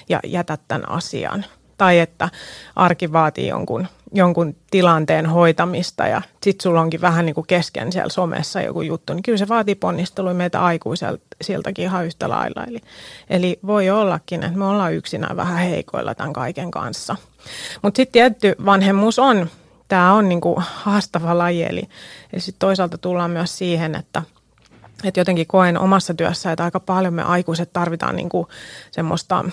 ja 0.09 0.21
jätät 0.27 0.61
tämän 0.69 0.89
asian. 0.89 1.45
Tai 1.79 1.99
että 1.99 2.29
arki 2.77 3.13
vaatii 3.13 3.49
jonkun, 3.49 3.87
jonkun 4.13 4.57
tilanteen 4.71 5.27
hoitamista 5.27 6.07
ja 6.07 6.23
sit 6.43 6.61
sulla 6.61 6.81
onkin 6.81 7.01
vähän 7.01 7.27
niin 7.27 7.35
kuin 7.35 7.47
kesken 7.47 7.93
siellä 7.93 8.09
somessa 8.09 8.61
joku 8.61 8.83
juttu, 8.83 9.15
niin 9.15 9.23
kyllä 9.23 9.39
se 9.39 9.49
vaatii 9.49 9.75
ponnistelua 9.75 10.35
meitä 10.35 10.65
aikuisiltakin 10.65 11.85
ihan 11.85 12.07
yhtä 12.07 12.29
lailla. 12.29 12.65
Eli, 12.65 12.81
eli 13.31 13.59
voi 13.67 13.91
ollakin, 13.91 14.43
että 14.43 14.59
me 14.59 14.65
ollaan 14.65 14.95
yksinään 14.95 15.37
vähän 15.37 15.59
heikoilla 15.59 16.15
tämän 16.15 16.33
kaiken 16.33 16.71
kanssa. 16.71 17.17
Mutta 17.83 17.97
sitten 17.97 18.13
tietty 18.13 18.55
vanhemmuus 18.65 19.19
on 19.19 19.51
tämä 19.93 20.13
on 20.13 20.29
niin 20.29 20.41
kuin 20.41 20.57
haastava 20.59 21.39
laji. 21.39 21.63
Eli, 21.63 21.89
eli 22.33 22.41
sit 22.41 22.57
toisaalta 22.59 22.99
tullaan 22.99 23.31
myös 23.31 23.59
siihen, 23.59 23.95
että, 23.95 24.23
että 25.05 25.21
jotenkin 25.21 25.47
koen 25.47 25.79
omassa 25.79 26.15
työssä, 26.15 26.53
että 26.53 26.65
aika 26.65 26.81
paljon 26.81 27.15
me 27.15 27.23
aikuiset 27.23 27.73
tarvitaan 27.73 28.17
niin 28.17 28.29
kuin 28.29 28.47
semmoista, 28.91 29.45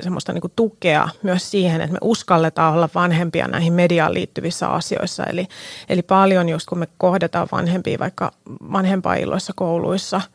semmoista 0.00 0.32
niin 0.32 0.52
tukea 0.56 1.08
myös 1.22 1.50
siihen, 1.50 1.80
että 1.80 1.92
me 1.92 1.98
uskalletaan 2.00 2.74
olla 2.74 2.88
vanhempia 2.94 3.48
näihin 3.48 3.72
mediaan 3.72 4.14
liittyvissä 4.14 4.68
asioissa. 4.68 5.24
Eli, 5.24 5.46
eli 5.88 6.02
paljon 6.02 6.48
just 6.48 6.68
kun 6.68 6.78
me 6.78 6.88
kohdataan 6.98 7.48
vanhempia 7.52 7.98
vaikka 7.98 8.32
vanhempailloissa 8.72 9.52
kouluissa– 9.56 10.20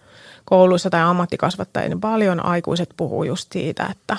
kouluissa 0.45 0.89
tai 0.89 1.01
ammattikasvattajia, 1.01 1.89
niin 1.89 2.01
paljon 2.01 2.45
aikuiset 2.45 2.89
puhuu 2.97 3.23
just 3.23 3.51
siitä, 3.51 3.87
että, 3.91 4.17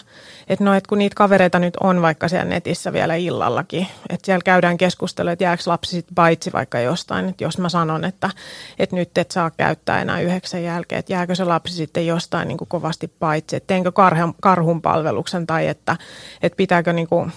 että, 0.48 0.64
no, 0.64 0.74
että 0.74 0.88
kun 0.88 0.98
niitä 0.98 1.14
kavereita 1.14 1.58
nyt 1.58 1.76
on 1.76 2.02
vaikka 2.02 2.28
siellä 2.28 2.44
netissä 2.44 2.92
vielä 2.92 3.14
illallakin, 3.14 3.86
että 4.10 4.26
siellä 4.26 4.42
käydään 4.44 4.76
keskustelua, 4.76 5.32
että 5.32 5.44
jääkö 5.44 5.62
lapsi 5.66 5.90
sitten 5.90 6.14
paitsi 6.14 6.52
vaikka 6.52 6.80
jostain, 6.80 7.28
että 7.28 7.44
jos 7.44 7.58
mä 7.58 7.68
sanon, 7.68 8.04
että, 8.04 8.30
että 8.78 8.96
nyt 8.96 9.18
et 9.18 9.30
saa 9.30 9.50
käyttää 9.50 10.02
enää 10.02 10.20
yhdeksän 10.20 10.62
jälkeen, 10.62 10.98
että 10.98 11.12
jääkö 11.12 11.34
se 11.34 11.44
lapsi 11.44 11.74
sitten 11.74 12.06
jostain 12.06 12.48
niin 12.48 12.58
kuin 12.58 12.68
kovasti 12.68 13.08
paitsi, 13.08 13.56
että 13.56 13.66
teenkö 13.66 13.92
karhun, 13.92 14.34
karhun 14.40 14.82
palveluksen 14.82 15.46
tai 15.46 15.66
että, 15.66 15.96
että 16.42 16.56
pitääkö 16.56 16.92
niin 16.92 17.08
kuin 17.08 17.32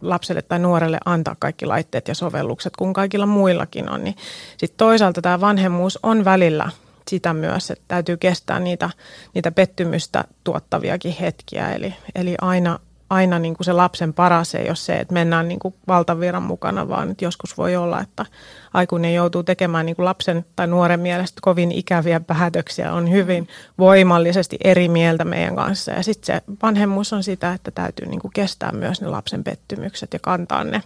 lapselle 0.00 0.42
tai 0.42 0.58
nuorelle 0.58 0.98
antaa 1.04 1.36
kaikki 1.38 1.66
laitteet 1.66 2.08
ja 2.08 2.14
sovellukset, 2.14 2.76
kun 2.76 2.92
kaikilla 2.92 3.26
muillakin 3.26 3.90
on, 3.90 4.04
niin 4.04 4.16
sitten 4.56 4.78
toisaalta 4.78 5.22
tämä 5.22 5.40
vanhemmuus 5.40 5.98
on 6.02 6.24
välillä– 6.24 6.70
sitä 7.10 7.34
myös, 7.34 7.70
että 7.70 7.84
täytyy 7.88 8.16
kestää 8.16 8.60
niitä, 8.60 8.90
niitä 9.34 9.50
pettymystä 9.50 10.24
tuottaviakin 10.44 11.16
hetkiä. 11.20 11.72
Eli, 11.72 11.94
eli 12.14 12.34
aina, 12.40 12.78
aina 13.10 13.38
niin 13.38 13.54
kuin 13.54 13.64
se 13.64 13.72
lapsen 13.72 14.12
paras 14.12 14.54
ei 14.54 14.68
ole 14.68 14.76
se, 14.76 14.96
että 14.96 15.14
mennään 15.14 15.48
niin 15.48 15.58
kuin 15.58 15.74
valtaviran 15.88 16.42
mukana, 16.42 16.88
vaan 16.88 17.10
että 17.10 17.24
joskus 17.24 17.58
voi 17.58 17.76
olla, 17.76 18.00
että 18.00 18.26
aikuinen 18.74 19.14
joutuu 19.14 19.42
tekemään 19.42 19.86
niin 19.86 19.96
kuin 19.96 20.04
lapsen 20.04 20.44
tai 20.56 20.66
nuoren 20.66 21.00
mielestä 21.00 21.38
kovin 21.42 21.72
ikäviä 21.72 22.20
päätöksiä, 22.20 22.92
on 22.92 23.10
hyvin 23.10 23.48
voimallisesti 23.78 24.56
eri 24.64 24.88
mieltä 24.88 25.24
meidän 25.24 25.56
kanssa. 25.56 25.92
Ja 25.92 26.02
sitten 26.02 26.36
se 26.36 26.42
vanhemmuus 26.62 27.12
on 27.12 27.22
sitä, 27.22 27.52
että 27.52 27.70
täytyy 27.70 28.06
niin 28.06 28.20
kuin 28.20 28.32
kestää 28.32 28.72
myös 28.72 29.00
ne 29.00 29.08
lapsen 29.08 29.44
pettymykset 29.44 30.12
ja 30.12 30.18
kantaa 30.18 30.64
ne, 30.64 30.82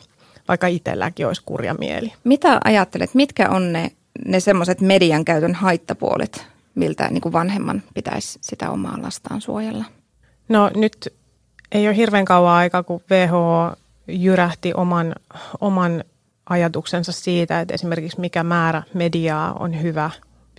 vaikka 0.49 0.67
itselläkin 0.67 1.27
olisi 1.27 1.43
kurja 1.47 1.75
mieli. 1.75 2.13
Mitä 2.25 2.61
ajattelet, 2.65 3.15
mitkä 3.15 3.51
on 3.51 3.73
ne 3.73 3.93
ne 4.25 4.41
semmoiset 4.41 4.81
median 4.81 5.25
käytön 5.25 5.55
haittapuolet, 5.55 6.47
miltä 6.75 7.09
niin 7.09 7.21
kuin 7.21 7.33
vanhemman 7.33 7.83
pitäisi 7.95 8.39
sitä 8.43 8.71
omaa 8.71 9.03
lastaan 9.03 9.41
suojella? 9.41 9.85
No 10.49 10.71
nyt 10.75 11.15
ei 11.73 11.89
ole 11.89 11.97
hirveän 11.97 12.25
kauan 12.25 12.55
aikaa, 12.55 12.83
kun 12.83 13.01
WHO 13.11 13.73
jyrähti 14.09 14.75
oman, 14.75 15.15
oman 15.61 16.05
ajatuksensa 16.51 17.13
siitä, 17.13 17.61
että 17.61 17.75
esimerkiksi 17.75 18.21
mikä 18.21 18.43
määrä 18.45 18.83
mediaa 18.95 19.53
on 19.53 19.83
hyvä, 19.83 20.11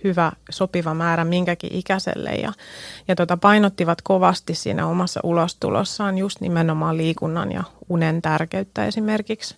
hyvä 0.04 0.32
sopiva 0.50 0.94
määrä 0.94 1.24
minkäkin 1.24 1.72
ikäiselle. 1.72 2.30
Ja, 2.30 2.52
ja 3.08 3.14
tota 3.14 3.36
painottivat 3.36 4.02
kovasti 4.02 4.54
siinä 4.54 4.86
omassa 4.86 5.20
ulostulossaan 5.22 6.18
just 6.18 6.40
nimenomaan 6.40 6.96
liikunnan 6.96 7.52
ja 7.52 7.64
unen 7.88 8.22
tärkeyttä 8.22 8.86
esimerkiksi. 8.86 9.56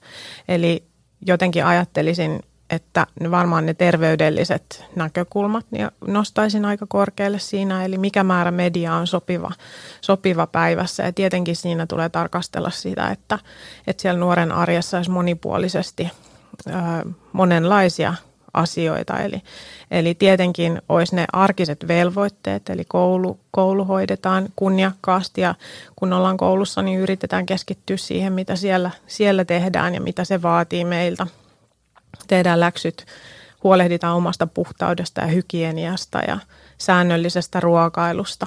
Eli 0.48 0.84
jotenkin 1.26 1.64
ajattelisin 1.64 2.40
että 2.71 3.06
varmaan 3.30 3.66
ne 3.66 3.75
terveydelliset 3.75 4.85
näkökulmat 4.97 5.66
niin 5.71 5.88
nostaisin 6.06 6.64
aika 6.64 6.87
korkealle 6.88 7.38
siinä, 7.38 7.85
eli 7.85 7.99
mikä 7.99 8.25
määrä 8.25 8.50
media 8.50 8.94
on 8.94 9.06
sopiva, 9.06 9.50
sopiva 10.00 10.47
päivässä. 10.47 11.02
Ja 11.02 11.12
tietenkin 11.12 11.56
siinä 11.56 11.87
tulee 11.87 12.09
tarkastella 12.09 12.71
sitä, 12.71 13.11
että, 13.11 13.38
että 13.87 14.02
siellä 14.02 14.21
nuoren 14.21 14.52
arjessa 14.52 14.97
olisi 14.97 15.11
monipuolisesti 15.11 16.11
ö, 16.68 16.73
monenlaisia 17.33 18.14
asioita. 18.54 19.18
Eli, 19.18 19.42
eli 19.90 20.14
tietenkin 20.14 20.83
olisi 20.88 21.16
ne 21.16 21.25
arkiset 21.33 21.88
velvoitteet, 21.88 22.71
eli 22.71 22.85
koulu, 22.85 23.40
koulu 23.50 23.85
hoidetaan 23.85 24.49
kunniakkaasti 24.56 25.40
ja 25.40 25.54
kun 25.97 26.12
ollaan 26.12 26.37
koulussa, 26.37 26.83
niin 26.83 27.00
yritetään 27.00 27.47
keskittyä 27.47 27.97
siihen, 27.97 28.33
mitä 28.33 28.56
siellä, 28.56 28.90
siellä 29.06 29.44
tehdään 29.44 29.94
ja 29.94 30.00
mitä 30.00 30.25
se 30.25 30.42
vaatii 30.42 30.85
meiltä– 30.85 31.26
tehdään 32.26 32.60
läksyt, 32.60 33.06
huolehditaan 33.64 34.16
omasta 34.16 34.46
puhtaudesta 34.46 35.20
ja 35.20 35.26
hygieniasta 35.26 36.18
ja 36.28 36.38
säännöllisestä 36.78 37.60
ruokailusta. 37.60 38.46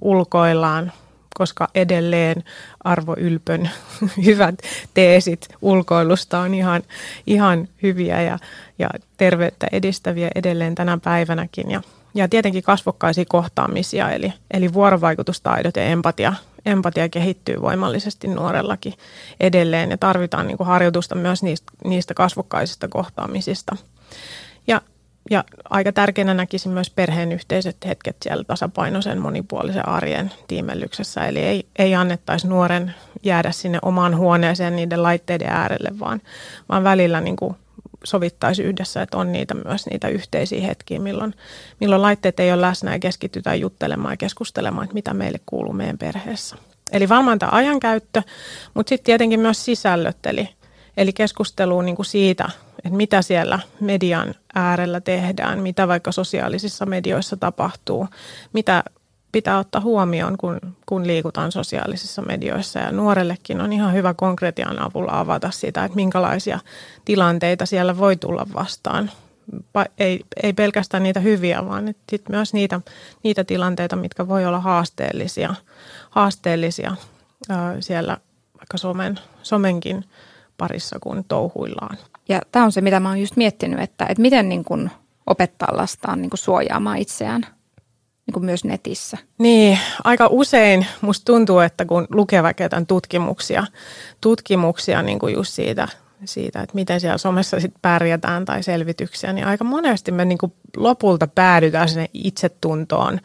Ulkoillaan, 0.00 0.92
koska 1.34 1.68
edelleen 1.74 2.44
Arvo 2.84 3.14
Ylpön 3.18 3.70
hyvät 4.26 4.54
teesit 4.94 5.48
ulkoilusta 5.62 6.38
on 6.38 6.54
ihan, 6.54 6.82
ihan 7.26 7.68
hyviä 7.82 8.22
ja, 8.22 8.38
ja 8.78 8.90
terveyttä 9.16 9.66
edistäviä 9.72 10.30
edelleen 10.34 10.74
tänä 10.74 10.98
päivänäkin. 11.04 11.70
Ja, 11.70 11.82
ja 12.14 12.28
tietenkin 12.28 12.62
kasvokkaisia 12.62 13.24
kohtaamisia, 13.28 14.10
eli, 14.10 14.32
eli 14.50 14.72
vuorovaikutustaidot 14.72 15.76
ja 15.76 15.82
empatia 15.82 16.32
empatia 16.66 17.08
kehittyy 17.08 17.60
voimallisesti 17.60 18.28
nuorellakin 18.28 18.94
edelleen 19.40 19.90
ja 19.90 19.98
tarvitaan 19.98 20.46
niin 20.46 20.56
kuin 20.56 20.66
harjoitusta 20.66 21.14
myös 21.14 21.42
niistä, 21.42 21.72
niistä 21.84 22.14
kasvokkaisista 22.14 22.88
kohtaamisista. 22.88 23.76
Ja, 24.66 24.80
ja 25.30 25.44
aika 25.70 25.92
tärkeänä 25.92 26.34
näkisin 26.34 26.72
myös 26.72 26.90
perheen 26.90 27.32
yhteiset 27.32 27.76
hetket 27.86 28.16
siellä 28.22 28.44
tasapainoisen 28.44 29.20
monipuolisen 29.20 29.88
arjen 29.88 30.32
tiimellyksessä. 30.48 31.26
Eli 31.26 31.38
ei, 31.38 31.66
ei 31.78 31.94
annettaisi 31.94 32.48
nuoren 32.48 32.94
jäädä 33.22 33.52
sinne 33.52 33.78
omaan 33.82 34.16
huoneeseen 34.16 34.76
niiden 34.76 35.02
laitteiden 35.02 35.48
äärelle, 35.48 35.98
vaan, 35.98 36.20
vaan 36.68 36.84
välillä 36.84 37.20
niin 37.20 37.36
kuin 37.36 37.56
sovittaisi 38.04 38.62
yhdessä, 38.62 39.02
että 39.02 39.18
on 39.18 39.32
niitä 39.32 39.54
myös 39.54 39.86
niitä 39.86 40.08
yhteisiä 40.08 40.66
hetkiä, 40.66 40.98
milloin, 40.98 41.34
milloin 41.80 42.02
laitteet 42.02 42.40
ei 42.40 42.52
ole 42.52 42.60
läsnä 42.60 42.92
ja 42.92 42.98
keskitytään 42.98 43.60
juttelemaan 43.60 44.12
ja 44.12 44.16
keskustelemaan, 44.16 44.84
että 44.84 44.94
mitä 44.94 45.14
meille 45.14 45.40
kuuluu 45.46 45.72
meidän 45.72 45.98
perheessä. 45.98 46.56
Eli 46.92 47.08
varmaan 47.08 47.38
tämä 47.38 47.50
ajankäyttö, 47.52 48.22
mutta 48.74 48.88
sitten 48.88 49.04
tietenkin 49.04 49.40
myös 49.40 49.64
sisällöt, 49.64 50.26
eli, 50.26 50.48
eli 50.96 51.12
keskustelu 51.12 51.80
niin 51.80 51.96
kuin 51.96 52.06
siitä, 52.06 52.48
että 52.78 52.96
mitä 52.96 53.22
siellä 53.22 53.58
median 53.80 54.34
äärellä 54.54 55.00
tehdään, 55.00 55.58
mitä 55.62 55.88
vaikka 55.88 56.12
sosiaalisissa 56.12 56.86
medioissa 56.86 57.36
tapahtuu, 57.36 58.08
mitä 58.52 58.84
pitää 59.32 59.58
ottaa 59.58 59.80
huomioon, 59.80 60.38
kun, 60.38 60.58
kun 60.86 61.06
liikutaan 61.06 61.52
sosiaalisissa 61.52 62.22
medioissa. 62.22 62.78
Ja 62.78 62.92
nuorellekin 62.92 63.60
on 63.60 63.72
ihan 63.72 63.92
hyvä 63.92 64.14
konkretian 64.14 64.82
avulla 64.82 65.20
avata 65.20 65.50
sitä, 65.50 65.84
että 65.84 65.96
minkälaisia 65.96 66.58
tilanteita 67.04 67.66
siellä 67.66 67.98
voi 67.98 68.16
tulla 68.16 68.46
vastaan 68.54 69.10
ei, 69.98 70.20
ei 70.42 70.52
pelkästään 70.52 71.02
niitä 71.02 71.20
hyviä, 71.20 71.66
vaan 71.66 71.94
sit 72.10 72.28
myös 72.28 72.54
niitä, 72.54 72.80
niitä 73.22 73.44
tilanteita, 73.44 73.96
mitkä 73.96 74.28
voi 74.28 74.46
olla 74.46 74.60
haasteellisia, 74.60 75.54
haasteellisia 76.10 76.96
siellä 77.80 78.16
vaikka 78.58 78.78
somen, 78.78 79.18
somenkin 79.42 80.04
parissa, 80.58 80.98
kun 81.00 81.24
touhuillaan. 81.28 81.96
Ja 82.28 82.40
tämä 82.52 82.64
on 82.64 82.72
se, 82.72 82.80
mitä 82.80 83.00
mä 83.00 83.08
oon 83.08 83.20
just 83.20 83.36
miettinyt, 83.36 83.80
että, 83.80 84.06
että 84.08 84.22
miten 84.22 84.48
niin 84.48 84.64
kun 84.64 84.90
opettaa 85.26 85.76
lastaan 85.76 86.22
niin 86.22 86.30
kun 86.30 86.38
suojaamaan 86.38 86.98
itseään 86.98 87.46
niin 88.26 88.32
kuin 88.32 88.44
myös 88.44 88.64
netissä. 88.64 89.18
Niin, 89.38 89.78
aika 90.04 90.26
usein 90.30 90.86
musta 91.00 91.24
tuntuu, 91.24 91.58
että 91.58 91.84
kun 91.84 92.06
lukee 92.10 92.42
vaikka 92.42 92.62
jotain 92.62 92.86
tutkimuksia, 92.86 93.64
tutkimuksia 94.20 95.02
niin 95.02 95.18
kuin 95.18 95.34
just 95.34 95.52
siitä, 95.52 95.88
siitä, 96.24 96.60
että 96.60 96.74
miten 96.74 97.00
siellä 97.00 97.18
somessa 97.18 97.60
sit 97.60 97.74
pärjätään 97.82 98.44
tai 98.44 98.62
selvityksiä, 98.62 99.32
niin 99.32 99.46
aika 99.46 99.64
monesti 99.64 100.12
me 100.12 100.24
niin 100.24 100.38
kuin 100.38 100.52
lopulta 100.76 101.26
päädytään 101.26 101.88
sinne 101.88 102.10
itsetuntoon 102.14 103.20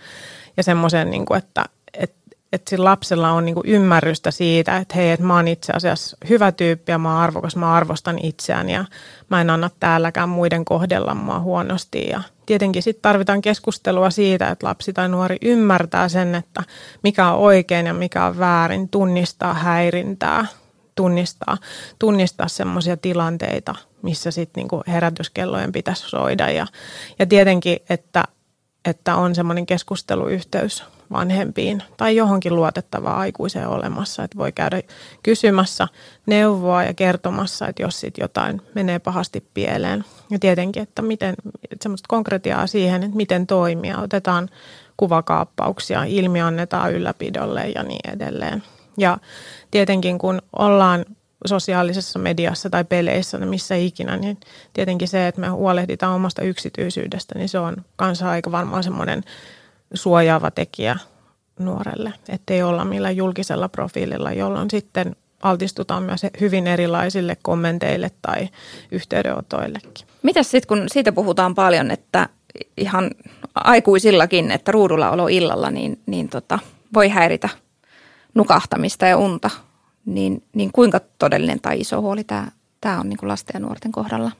ja 0.57 0.63
semmoisen, 0.63 1.09
niin 1.09 1.25
kuin, 1.25 1.37
että, 1.37 1.65
että 2.53 2.69
sillä 2.69 2.89
lapsella 2.89 3.31
on 3.31 3.45
niinku 3.45 3.61
ymmärrystä 3.65 4.31
siitä, 4.31 4.77
että 4.77 4.95
hei, 4.95 5.11
että 5.11 5.25
mä 5.25 5.35
oon 5.35 5.47
itse 5.47 5.73
asiassa 5.73 6.17
hyvä 6.29 6.51
tyyppi 6.51 6.91
ja 6.91 6.97
mä 6.97 7.13
oon 7.13 7.21
arvokas, 7.21 7.55
mä 7.55 7.73
arvostan 7.73 8.19
itseään 8.23 8.69
ja 8.69 8.85
mä 9.29 9.41
en 9.41 9.49
anna 9.49 9.69
täälläkään 9.79 10.29
muiden 10.29 10.65
kohdella 10.65 11.15
mua 11.15 11.39
huonosti. 11.39 12.07
Ja 12.09 12.21
tietenkin 12.47 12.83
sitten 12.83 13.01
tarvitaan 13.01 13.41
keskustelua 13.41 14.09
siitä, 14.09 14.49
että 14.49 14.67
lapsi 14.67 14.93
tai 14.93 15.09
nuori 15.09 15.37
ymmärtää 15.41 16.09
sen, 16.09 16.35
että 16.35 16.63
mikä 17.03 17.31
on 17.31 17.39
oikein 17.39 17.85
ja 17.85 17.93
mikä 17.93 18.25
on 18.25 18.39
väärin, 18.39 18.89
tunnistaa 18.89 19.53
häirintää, 19.53 20.45
tunnistaa, 20.95 21.57
tunnistaa 21.99 22.47
semmoisia 22.47 22.97
tilanteita, 22.97 23.75
missä 24.01 24.31
sitten 24.31 24.61
niinku 24.61 24.83
herätyskellojen 24.87 25.71
pitäisi 25.71 26.09
soida. 26.09 26.49
Ja, 26.49 26.67
ja 27.19 27.25
tietenkin, 27.25 27.79
että, 27.89 28.23
että 28.85 29.15
on 29.15 29.35
semmoinen 29.35 29.65
keskusteluyhteys 29.65 30.83
vanhempiin 31.11 31.83
tai 31.97 32.15
johonkin 32.15 32.55
luotettavaan 32.55 33.17
aikuiseen 33.17 33.67
olemassa, 33.67 34.23
että 34.23 34.37
voi 34.37 34.51
käydä 34.51 34.81
kysymässä 35.23 35.87
neuvoa 36.25 36.83
ja 36.83 36.93
kertomassa, 36.93 37.67
että 37.67 37.83
jos 37.83 37.99
sitten 37.99 38.23
jotain 38.23 38.61
menee 38.75 38.99
pahasti 38.99 39.45
pieleen. 39.53 40.05
Ja 40.29 40.39
tietenkin, 40.39 40.83
että 40.83 41.01
miten, 41.01 41.35
semmoista 41.81 42.07
konkretiaa 42.09 42.67
siihen, 42.67 43.03
että 43.03 43.17
miten 43.17 43.47
toimia. 43.47 43.99
Otetaan 44.01 44.49
kuvakaappauksia, 44.97 46.03
ilmi 46.03 46.41
annetaan 46.41 46.93
ylläpidolle 46.93 47.69
ja 47.75 47.83
niin 47.83 48.09
edelleen. 48.13 48.63
Ja 48.97 49.17
tietenkin 49.71 50.17
kun 50.19 50.41
ollaan 50.59 51.05
sosiaalisessa 51.45 52.19
mediassa 52.19 52.69
tai 52.69 52.83
peleissä, 52.83 53.37
missä 53.37 53.75
ikinä, 53.75 54.17
niin 54.17 54.37
tietenkin 54.73 55.07
se, 55.07 55.27
että 55.27 55.41
me 55.41 55.47
huolehditaan 55.47 56.15
omasta 56.15 56.41
yksityisyydestä, 56.41 57.39
niin 57.39 57.49
se 57.49 57.59
on 57.59 57.75
kanssa 57.95 58.29
aika 58.29 58.51
varmaan 58.51 58.83
semmoinen 58.83 59.23
suojaava 59.93 60.51
tekijä 60.51 60.97
nuorelle, 61.59 62.13
ettei 62.29 62.63
olla 62.63 62.85
millään 62.85 63.17
julkisella 63.17 63.69
profiililla, 63.69 64.31
jolloin 64.31 64.69
sitten 64.69 65.15
altistutaan 65.41 66.03
myös 66.03 66.21
hyvin 66.39 66.67
erilaisille 66.67 67.37
kommenteille 67.41 68.11
tai 68.21 68.49
yhteydenotoillekin. 68.91 70.07
Mitäs 70.23 70.51
sitten, 70.51 70.67
kun 70.67 70.89
siitä 70.91 71.11
puhutaan 71.11 71.55
paljon, 71.55 71.91
että 71.91 72.29
ihan 72.77 73.11
aikuisillakin, 73.55 74.51
että 74.51 74.71
ruudulla 74.71 75.11
olo 75.11 75.27
illalla, 75.27 75.71
niin, 75.71 75.99
niin 76.05 76.29
tota, 76.29 76.59
voi 76.93 77.09
häiritä 77.09 77.49
nukahtamista 78.33 79.05
ja 79.05 79.17
unta, 79.17 79.49
niin, 80.05 80.43
niin 80.53 80.71
kuinka 80.71 81.01
todellinen 81.19 81.61
tai 81.61 81.79
iso 81.79 82.01
huoli 82.01 82.23
tämä, 82.23 82.47
tämä 82.81 82.99
on 82.99 83.09
niin 83.09 83.17
kuin 83.17 83.27
lasten 83.27 83.53
ja 83.53 83.59
nuorten 83.59 83.91
kohdalla? 83.91 84.31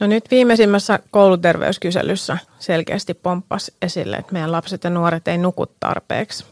No 0.00 0.06
nyt 0.06 0.30
viimeisimmässä 0.30 0.98
kouluterveyskyselyssä 1.10 2.38
selkeästi 2.58 3.14
pomppas 3.14 3.72
esille, 3.82 4.16
että 4.16 4.32
meidän 4.32 4.52
lapset 4.52 4.84
ja 4.84 4.90
nuoret 4.90 5.28
ei 5.28 5.38
nuku 5.38 5.66
tarpeeksi. 5.66 6.44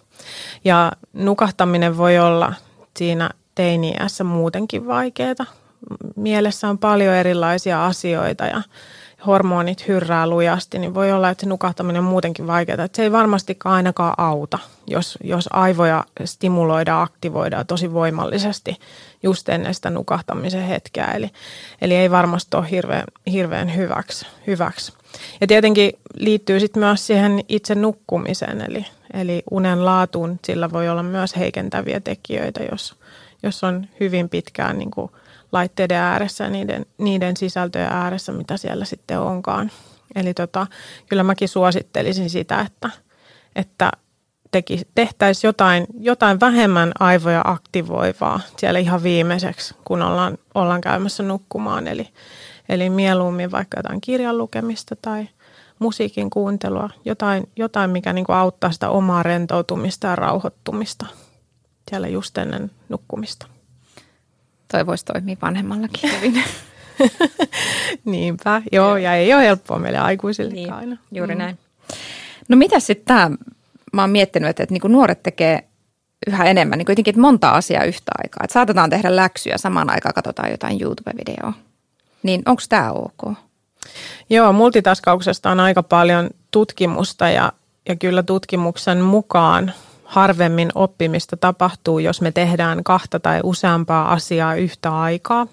Ja 0.64 0.93
nukahtaminen 1.12 1.97
voi 1.97 2.19
olla 2.19 2.54
siinä 2.97 3.30
teiniässä 3.54 4.25
muutenkin 4.25 4.87
vaikeaa. 4.87 5.47
Mielessä 6.17 6.69
on 6.69 6.78
paljon 6.78 7.15
erilaisia 7.15 7.87
asioita 7.87 8.45
ja 8.45 8.63
hormonit 9.26 9.89
hyrrää 9.89 10.26
lujasti, 10.26 10.78
niin 10.78 10.95
voi 10.95 11.13
olla, 11.13 11.31
että 11.31 11.43
se 11.43 11.49
nukahtaminen 11.49 12.00
on 12.00 12.09
muutenkin 12.09 12.47
vaikeaa. 12.47 12.85
Että 12.85 12.97
se 12.97 13.02
ei 13.02 13.13
varmastikaan 13.13 13.75
ainakaan 13.75 14.15
auta, 14.19 14.59
jos, 14.87 15.19
jos 15.25 15.49
aivoja 15.52 16.04
stimuloidaan, 16.25 17.02
aktivoidaan 17.02 17.67
tosi 17.67 17.93
voimallisesti 17.93 18.76
just 19.23 19.49
ennen 19.49 19.75
sitä 19.75 19.91
nukahtamisen 19.91 20.63
hetkeä. 20.63 21.07
Eli, 21.07 21.31
eli 21.81 21.95
ei 21.95 22.11
varmasti 22.11 22.57
ole 22.57 22.71
hirveän, 22.71 23.04
hirveän 23.33 23.76
hyväksi, 23.76 24.26
hyväksi. 24.47 24.93
Ja 25.41 25.47
tietenkin 25.47 25.93
liittyy 26.15 26.61
sitten 26.61 26.81
myös 26.81 27.07
siihen 27.07 27.41
itse 27.49 27.75
nukkumiseen, 27.75 28.61
eli, 28.61 28.87
eli 29.13 29.43
unen 29.50 29.85
laatuun. 29.85 30.41
Sillä 30.45 30.71
voi 30.73 30.89
olla 30.89 31.02
myös 31.02 31.37
heikentäviä 31.37 32.00
tekijöitä, 32.00 32.61
jos, 32.71 32.95
jos 33.43 33.65
on 33.65 33.87
hyvin 34.01 34.29
pitkään 34.29 34.79
niin 34.79 34.91
kuin 34.91 35.13
laitteiden 35.53 35.97
ääressä 35.97 36.45
ja 36.45 36.51
niiden, 36.51 36.87
niiden 36.99 37.37
sisältöjen 37.37 37.93
ääressä, 37.93 38.33
mitä 38.33 38.57
siellä 38.57 38.85
sitten 38.85 39.21
onkaan. 39.21 39.71
Eli 40.15 40.35
tota, 40.35 40.67
kyllä 41.09 41.23
mäkin 41.23 41.49
suosittelisin 41.49 42.31
sitä, 42.31 42.61
että, 42.61 42.91
että 43.57 43.91
teki, 44.51 44.83
tehtäisiin 44.95 45.49
jotain, 45.49 45.87
jotain 46.01 46.41
vähemmän 46.41 46.93
aivoja 47.01 47.43
aktivoivaa 47.45 48.41
siellä 48.57 48.79
ihan 48.79 49.03
viimeiseksi, 49.03 49.75
kun 49.85 50.03
ollaan, 50.03 50.39
ollaan 50.55 50.81
käymässä 50.81 51.23
nukkumaan. 51.23 51.89
Eli, 51.89 52.09
eli 52.69 52.91
mieluummin 52.91 53.51
vaikka 53.51 53.79
jotain 53.79 54.01
kirjan 54.01 54.39
lukemista 54.39 54.97
tai 55.03 55.29
musiikin 55.79 56.31
kuuntelua, 56.31 56.91
jotain, 57.05 57.49
jotain 57.57 57.91
mikä 57.91 58.13
niin 58.13 58.27
auttaa 58.29 58.73
sitä 58.73 58.91
omaa 58.91 59.23
rentoutumista 59.23 60.07
ja 60.07 60.17
rauhoittumista 60.17 61.07
siellä 61.91 62.09
just 62.09 62.39
ennen 62.39 62.71
nukkumista. 62.89 63.47
Toi 64.73 64.87
voisi 64.87 65.05
toimia 65.05 65.37
vanhemmallakin 65.43 66.11
hyvin. 66.17 66.45
Niinpä, 68.05 68.63
joo, 68.73 68.97
ja 68.97 69.15
ei 69.15 69.35
ole 69.35 69.43
helppoa 69.43 69.79
meille 69.79 69.99
aikuisille 69.99 70.55
niin, 70.55 70.73
aina. 70.73 70.97
Juuri 71.13 71.35
mm. 71.35 71.39
näin. 71.39 71.59
No 72.49 72.57
mitä 72.57 72.81
sitten 72.81 73.07
tämä, 73.07 73.31
mä 73.93 74.03
oon 74.03 74.11
miettinyt, 74.11 74.51
että, 74.51 74.63
että 74.63 74.73
niinku 74.73 74.89
nuoret 74.89 75.23
tekee 75.23 75.69
yhä 76.27 76.45
enemmän, 76.45 76.79
niin 76.79 76.87
kuitenkin 76.87 77.13
että 77.13 77.21
monta 77.21 77.51
asiaa 77.51 77.85
yhtä 77.85 78.13
aikaa. 78.19 78.45
Että 78.45 78.53
saatetaan 78.53 78.91
tehdä 78.91 79.17
läksyjä 79.17 79.59
samaan 79.59 79.91
aikaan, 79.91 80.15
katsotaan 80.15 80.51
jotain 80.51 80.83
YouTube-videoa. 80.83 81.53
Niin 82.23 82.43
onko 82.47 82.63
tämä 82.69 82.93
ok? 82.93 83.37
Joo, 84.31 84.53
multitaskauksesta 84.53 85.51
on 85.51 85.61
aika 85.61 85.83
paljon 85.83 86.31
tutkimusta 86.51 87.31
ja, 87.31 87.53
ja 87.89 87.97
kyllä 87.97 88.23
tutkimuksen 88.23 89.01
mukaan 89.01 89.73
harvemmin 90.08 90.71
oppimista 90.75 91.36
tapahtuu, 91.36 91.99
jos 91.99 92.21
me 92.21 92.32
tehdään 92.32 92.84
kahta 92.84 93.21
tai 93.21 93.40
useampaa 93.42 94.12
asiaa 94.12 94.54
yhtä 94.54 95.00
aikaa. 95.00 95.47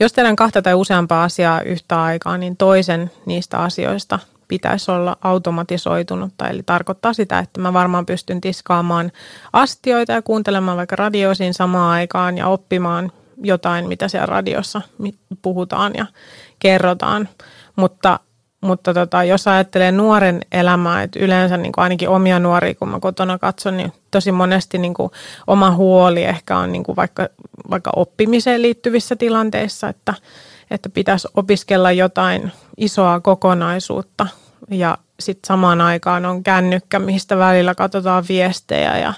Jos 0.00 0.12
tehdään 0.12 0.36
kahta 0.36 0.62
tai 0.62 0.74
useampaa 0.74 1.24
asiaa 1.24 1.60
yhtä 1.60 2.02
aikaa, 2.02 2.38
niin 2.38 2.56
toisen 2.56 3.10
niistä 3.26 3.58
asioista 3.58 4.18
pitäisi 4.48 4.90
olla 4.90 5.16
automatisoitunutta. 5.22 6.48
Eli 6.48 6.62
tarkoittaa 6.62 7.12
sitä, 7.12 7.38
että 7.38 7.60
mä 7.60 7.72
varmaan 7.72 8.06
pystyn 8.06 8.40
tiskaamaan 8.40 9.12
astioita 9.52 10.12
ja 10.12 10.22
kuuntelemaan 10.22 10.76
vaikka 10.76 10.96
radioisin 10.96 11.54
samaan 11.54 11.90
aikaan 11.90 12.38
ja 12.38 12.46
oppimaan 12.46 13.12
jotain, 13.42 13.88
mitä 13.88 14.08
siellä 14.08 14.26
radiossa 14.26 14.80
puhutaan 15.42 15.92
ja 15.96 16.06
kerrotaan. 16.58 17.28
Mutta 17.76 18.20
mutta 18.60 18.94
tota, 18.94 19.24
jos 19.24 19.48
ajattelee 19.48 19.92
nuoren 19.92 20.40
elämää, 20.52 21.02
että 21.02 21.18
yleensä 21.18 21.56
niin 21.56 21.72
kuin 21.72 21.82
ainakin 21.82 22.08
omia 22.08 22.38
nuoria, 22.38 22.74
kun 22.74 22.88
mä 22.88 23.00
kotona 23.00 23.38
katson, 23.38 23.76
niin 23.76 23.92
tosi 24.10 24.32
monesti 24.32 24.78
niin 24.78 24.94
kuin 24.94 25.10
oma 25.46 25.70
huoli 25.70 26.24
ehkä 26.24 26.58
on 26.58 26.72
niin 26.72 26.82
kuin 26.82 26.96
vaikka, 26.96 27.28
vaikka 27.70 27.90
oppimiseen 27.96 28.62
liittyvissä 28.62 29.16
tilanteissa, 29.16 29.88
että, 29.88 30.14
että 30.70 30.88
pitäisi 30.88 31.28
opiskella 31.34 31.92
jotain 31.92 32.52
isoa 32.76 33.20
kokonaisuutta. 33.20 34.26
Ja 34.70 34.98
sitten 35.20 35.46
samaan 35.46 35.80
aikaan 35.80 36.26
on 36.26 36.42
kännykkä, 36.42 36.98
mistä 36.98 37.38
välillä 37.38 37.74
katsotaan 37.74 38.24
viestejä 38.28 38.98
ja, 38.98 39.14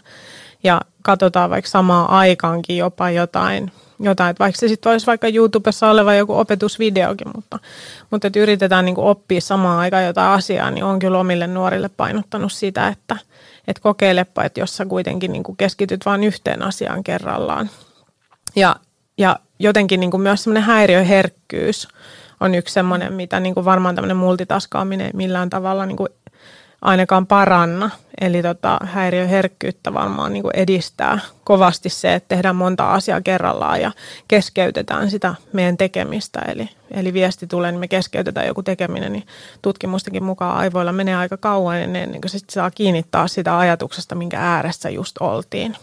ja 0.64 0.81
katsotaan 1.02 1.50
vaikka 1.50 1.70
samaan 1.70 2.11
aikaankin 2.11 2.76
jopa 2.76 3.11
jotain 3.11 3.72
jotain, 4.00 4.31
että 4.31 4.44
vaikka 4.44 4.61
se 4.61 4.68
sitten 4.68 4.92
olisi 4.92 5.07
vaikka 5.07 5.28
YouTubessa 5.28 5.90
oleva 5.90 6.14
joku 6.14 6.38
opetusvideokin, 6.38 7.28
mutta, 7.35 7.59
mutta 8.11 8.26
että 8.26 8.40
yritetään 8.40 8.85
niin 8.85 8.98
oppia 8.98 9.40
samaan 9.40 9.78
aikaan 9.78 10.05
jotain 10.05 10.31
asiaa, 10.31 10.70
niin 10.70 10.85
on 10.85 10.98
kyllä 10.98 11.18
omille 11.18 11.46
nuorille 11.46 11.88
painottanut 11.88 12.52
sitä, 12.52 12.88
että, 12.88 13.16
että 13.68 13.83
kokeilepa, 13.83 14.44
että 14.44 14.61
jos 14.61 14.76
sä 14.76 14.87
kuitenkin 14.87 15.33
niin 15.33 15.57
keskityt 15.57 16.07
vain 16.07 16.24
yhteen 16.24 16.62
asiaan 16.62 17.05
kerrallaan. 17.05 17.70
Ja, 18.57 18.76
ja 19.18 19.37
jotenkin 19.59 20.00
niin 20.00 20.20
myös 20.20 20.44
semmoinen 20.44 20.62
häiriöherkkyys 20.62 21.88
on 22.40 22.55
yksi 22.55 22.74
semmoinen, 22.74 23.12
mitä 23.12 23.40
niin 23.40 23.55
varmaan 23.55 23.94
tämmöinen 23.94 24.16
multitaskaaminen 24.16 25.11
millään 25.14 25.50
tavalla 25.50 25.87
niin 25.87 25.96
ainakaan 26.82 27.26
paranna. 27.26 27.90
Eli 28.20 28.42
tota, 28.42 28.78
häiriöherkkyyttä 28.84 29.94
varmaan 29.94 30.32
niin 30.32 30.42
kuin 30.42 30.56
edistää 30.56 31.18
kovasti 31.44 31.88
se, 31.88 32.14
että 32.14 32.28
tehdään 32.28 32.56
monta 32.56 32.92
asiaa 32.92 33.20
kerrallaan 33.20 33.80
ja 33.80 33.92
keskeytetään 34.28 35.10
sitä 35.10 35.34
meidän 35.52 35.76
tekemistä. 35.76 36.40
Eli, 36.40 36.68
eli 36.90 37.12
viesti 37.12 37.46
tulee, 37.46 37.72
niin 37.72 37.80
me 37.80 37.88
keskeytetään 37.88 38.46
joku 38.46 38.62
tekeminen, 38.62 39.12
niin 39.12 39.26
tutkimustakin 39.62 40.24
mukaan 40.24 40.56
aivoilla 40.56 40.92
menee 40.92 41.16
aika 41.16 41.36
kauan 41.36 41.76
ennen 41.76 42.20
kuin 42.20 42.30
se 42.30 42.38
saa 42.50 42.70
kiinnittää 42.70 43.28
sitä 43.28 43.58
ajatuksesta, 43.58 44.14
minkä 44.14 44.40
ääressä 44.40 44.90
just 44.90 45.18
oltiin. 45.20 45.76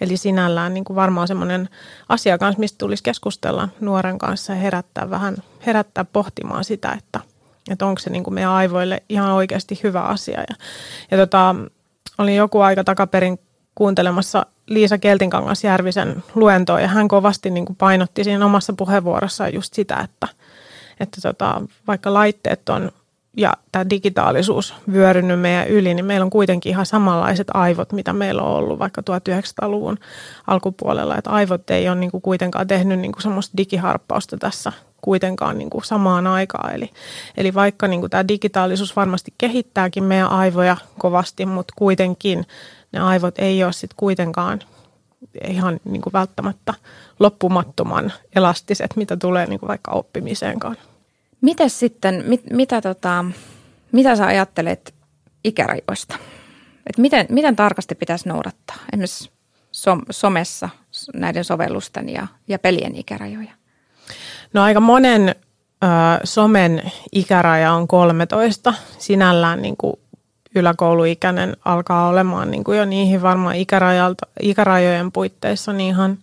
Eli 0.00 0.16
sinällään 0.16 0.74
niin 0.74 0.84
kuin 0.84 0.96
varmaan 0.96 1.28
semmoinen 1.28 1.68
asia 2.08 2.38
kanssa, 2.38 2.60
mistä 2.60 2.78
tulisi 2.78 3.02
keskustella 3.02 3.68
nuoren 3.80 4.18
kanssa 4.18 4.52
ja 4.52 4.58
herättää 4.58 5.10
vähän, 5.10 5.36
herättää 5.66 6.04
pohtimaan 6.04 6.64
sitä, 6.64 6.92
että, 6.98 7.20
että 7.70 7.86
onko 7.86 7.98
se 7.98 8.10
niin 8.10 8.24
kuin 8.24 8.34
meidän 8.34 8.50
aivoille 8.50 9.02
ihan 9.08 9.30
oikeasti 9.30 9.80
hyvä 9.82 10.02
asia. 10.02 10.40
Ja, 10.40 10.54
ja 11.10 11.16
tota, 11.16 11.54
olin 12.18 12.36
joku 12.36 12.60
aika 12.60 12.84
takaperin 12.84 13.38
kuuntelemassa 13.74 14.46
Liisa 14.66 14.98
Keltinkangas 14.98 15.64
Järvisen 15.64 16.24
luentoa 16.34 16.80
ja 16.80 16.88
hän 16.88 17.08
kovasti 17.08 17.50
niin 17.50 17.66
kuin 17.66 17.76
painotti 17.76 18.24
siinä 18.24 18.46
omassa 18.46 18.72
puheenvuorossaan 18.72 19.54
just 19.54 19.74
sitä, 19.74 19.96
että, 20.04 20.28
että 21.00 21.20
tota, 21.20 21.62
vaikka 21.86 22.14
laitteet 22.14 22.68
on 22.68 22.92
ja 23.36 23.52
tämä 23.72 23.90
digitaalisuus 23.90 24.74
vyörynyt 24.92 25.40
meidän 25.40 25.68
yli, 25.68 25.94
niin 25.94 26.04
meillä 26.04 26.24
on 26.24 26.30
kuitenkin 26.30 26.70
ihan 26.70 26.86
samanlaiset 26.86 27.48
aivot, 27.54 27.92
mitä 27.92 28.12
meillä 28.12 28.42
on 28.42 28.56
ollut 28.56 28.78
vaikka 28.78 29.00
1900-luvun 29.00 29.98
alkupuolella. 30.46 31.16
Että 31.16 31.30
aivot 31.30 31.70
ei 31.70 31.88
ole 31.88 31.96
niin 31.96 32.10
kuin 32.10 32.22
kuitenkaan 32.22 32.66
tehnyt 32.66 32.98
niin 32.98 33.12
kuin 33.12 33.22
semmoista 33.22 33.56
digiharppausta 33.56 34.36
tässä 34.36 34.72
kuitenkaan 35.02 35.58
niin 35.58 35.70
kuin 35.70 35.84
samaan 35.84 36.26
aikaan. 36.26 36.74
Eli, 36.74 36.90
eli 37.36 37.54
vaikka 37.54 37.88
niin 37.88 38.00
kuin 38.00 38.10
tämä 38.10 38.28
digitaalisuus 38.28 38.96
varmasti 38.96 39.34
kehittääkin 39.38 40.04
meidän 40.04 40.30
aivoja 40.30 40.76
kovasti, 40.98 41.46
mutta 41.46 41.74
kuitenkin 41.76 42.46
ne 42.92 43.00
aivot 43.00 43.38
ei 43.38 43.64
ole 43.64 43.72
sitten 43.72 43.96
kuitenkaan 43.96 44.60
ihan 45.48 45.80
niin 45.84 46.02
kuin 46.02 46.12
välttämättä 46.12 46.74
loppumattoman 47.18 48.12
elastiset, 48.36 48.96
mitä 48.96 49.16
tulee 49.16 49.46
niin 49.46 49.60
kuin 49.60 49.68
vaikka 49.68 49.90
oppimiseenkaan. 49.90 50.76
Miten 51.40 51.70
sitten, 51.70 52.24
mit, 52.26 52.42
mitä, 52.50 52.80
tota, 52.80 53.24
mitä 53.92 54.16
sä 54.16 54.26
ajattelet 54.26 54.94
ikärajoista? 55.44 56.18
Et 56.86 56.98
miten, 56.98 57.26
miten 57.28 57.56
tarkasti 57.56 57.94
pitäisi 57.94 58.28
noudattaa 58.28 58.76
esimerkiksi 58.92 59.30
som, 59.72 60.02
somessa 60.10 60.68
näiden 61.14 61.44
sovellusten 61.44 62.08
ja, 62.08 62.26
ja 62.48 62.58
pelien 62.58 62.96
ikärajoja? 62.96 63.52
No 64.52 64.62
aika 64.62 64.80
monen 64.80 65.28
ö, 65.28 65.86
somen 66.24 66.92
ikäraja 67.12 67.72
on 67.72 67.88
13. 67.88 68.74
Sinällään 68.98 69.62
niin 69.62 69.76
kuin 69.76 69.96
yläkouluikäinen 70.54 71.56
alkaa 71.64 72.08
olemaan 72.08 72.50
niin 72.50 72.64
kuin 72.64 72.78
jo 72.78 72.84
niihin 72.84 73.22
varmaan 73.22 73.56
ikärajojen 74.40 75.12
puitteissa 75.12 75.72
niin 75.72 75.88
ihan, 75.88 76.18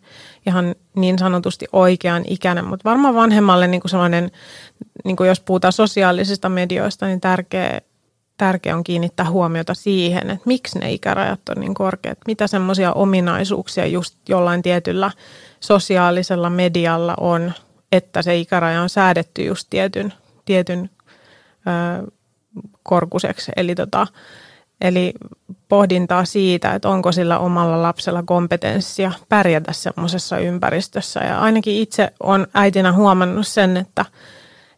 ihan 0.47 0.75
niin 0.95 1.19
sanotusti 1.19 1.65
oikean 1.73 2.23
ikäinen, 2.27 2.65
mutta 2.65 2.89
varmaan 2.89 3.15
vanhemmalle 3.15 3.67
niin 3.67 3.81
kuin 3.81 3.91
sellainen, 3.91 4.31
niin 5.03 5.15
kuin 5.15 5.27
jos 5.27 5.39
puhutaan 5.39 5.73
sosiaalisista 5.73 6.49
medioista, 6.49 7.05
niin 7.05 7.21
tärkeä, 7.21 7.81
tärkeä 8.37 8.75
on 8.75 8.83
kiinnittää 8.83 9.29
huomiota 9.29 9.73
siihen, 9.73 10.29
että 10.29 10.43
miksi 10.45 10.79
ne 10.79 10.91
ikärajat 10.91 11.49
on 11.49 11.61
niin 11.61 11.73
korkeat, 11.73 12.17
mitä 12.27 12.47
semmoisia 12.47 12.93
ominaisuuksia 12.93 13.85
just 13.85 14.15
jollain 14.29 14.61
tietyllä 14.61 15.11
sosiaalisella 15.59 16.49
medialla 16.49 17.13
on, 17.19 17.53
että 17.91 18.21
se 18.21 18.37
ikäraja 18.37 18.81
on 18.81 18.89
säädetty 18.89 19.43
just 19.43 19.67
tietyn, 19.69 20.13
tietyn 20.45 20.89
ö, 21.67 22.11
korkuseksi. 22.83 23.51
Eli, 23.55 23.75
tota, 23.75 24.07
eli 24.81 25.13
pohdintaa 25.67 26.25
siitä, 26.25 26.73
että 26.73 26.89
onko 26.89 27.11
sillä 27.11 27.39
omalla 27.39 27.81
lapsella 27.81 28.23
kompetenssia 28.23 29.11
pärjätä 29.29 29.73
semmoisessa 29.73 30.37
ympäristössä. 30.37 31.19
Ja 31.19 31.39
ainakin 31.39 31.75
itse 31.75 32.13
on 32.23 32.47
äitinä 32.53 32.93
huomannut 32.93 33.47
sen, 33.47 33.77
että, 33.77 34.05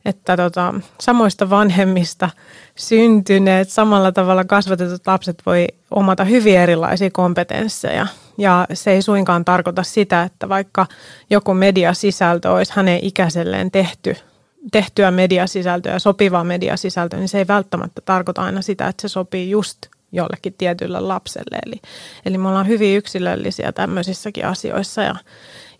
että 0.06 0.38
tota, 0.38 0.74
samoista 1.02 1.50
vanhemmista 1.50 2.30
syntyneet, 2.76 3.70
samalla 3.70 4.12
tavalla 4.12 4.44
kasvatetut 4.44 5.08
lapset 5.08 5.42
voi 5.46 5.68
omata 5.92 6.24
hyvin 6.24 6.58
erilaisia 6.58 7.10
kompetensseja. 7.12 8.08
Ja 8.38 8.68
se 8.74 8.92
ei 8.92 9.02
suinkaan 9.02 9.46
tarkoita 9.46 9.84
sitä, 9.84 10.24
että 10.24 10.50
vaikka 10.50 10.86
joku 11.30 11.54
mediasisältö 11.54 12.52
olisi 12.52 12.74
hänen 12.76 13.00
ikäiselleen 13.04 13.72
tehty– 13.72 14.16
tehtyä 14.72 15.12
mediasisältöä, 15.12 16.00
sopivaa 16.00 16.44
mediasisältöä, 16.44 17.20
niin 17.20 17.30
se 17.30 17.38
ei 17.38 17.48
välttämättä 17.48 18.02
tarkoita 18.06 18.42
aina 18.42 18.62
sitä, 18.62 18.88
että 18.88 19.02
se 19.02 19.08
sopii 19.08 19.50
just 19.50 19.78
jollekin 20.12 20.54
tietylle 20.58 21.00
lapselle. 21.00 21.60
Eli, 21.66 21.82
eli 22.26 22.38
me 22.38 22.48
ollaan 22.48 22.68
hyvin 22.68 22.98
yksilöllisiä 22.98 23.72
tämmöisissäkin 23.72 24.46
asioissa 24.46 25.02
ja 25.02 25.16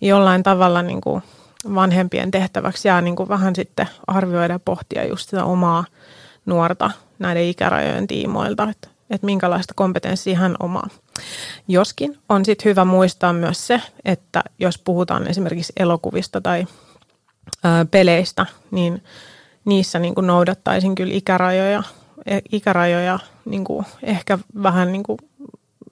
jollain 0.02 0.44
tavalla 0.44 0.82
niin 0.82 1.02
kuin 1.02 1.22
vanhempien 1.76 2.32
tehtäväksi 2.32 2.88
jää 2.88 3.02
niin 3.02 3.16
kuin 3.16 3.30
vähän 3.30 3.56
sitten 3.56 3.88
arvioida 4.08 4.54
ja 4.54 4.60
pohtia 4.60 5.08
just 5.08 5.30
sitä 5.30 5.46
omaa 5.46 5.86
nuorta 6.46 6.92
näiden 7.20 7.44
ikärajojen 7.44 8.08
tiimoilta, 8.08 8.70
että, 8.70 8.88
että 9.10 9.26
minkälaista 9.26 9.74
kompetenssia 9.74 10.38
hän 10.38 10.56
omaa. 10.60 10.88
Joskin 11.68 12.18
on 12.30 12.46
sitten 12.46 12.70
hyvä 12.70 12.86
muistaa 12.86 13.34
myös 13.34 13.68
se, 13.68 13.82
että 14.06 14.44
jos 14.60 14.78
puhutaan 14.78 15.28
esimerkiksi 15.28 15.74
elokuvista 15.78 16.42
tai 16.42 16.66
peleistä, 17.92 18.46
niin 18.72 19.04
niissä 19.66 20.00
niin 20.00 20.16
kuin 20.16 20.28
noudattaisin 20.28 20.96
kyllä 20.96 21.14
ikärajoja, 21.14 21.84
e, 22.26 22.40
ikärajoja 22.52 23.20
niin 23.46 23.64
kuin 23.64 23.86
ehkä 24.04 24.40
vähän 24.64 24.92
niin 24.92 25.04
kuin 25.04 25.18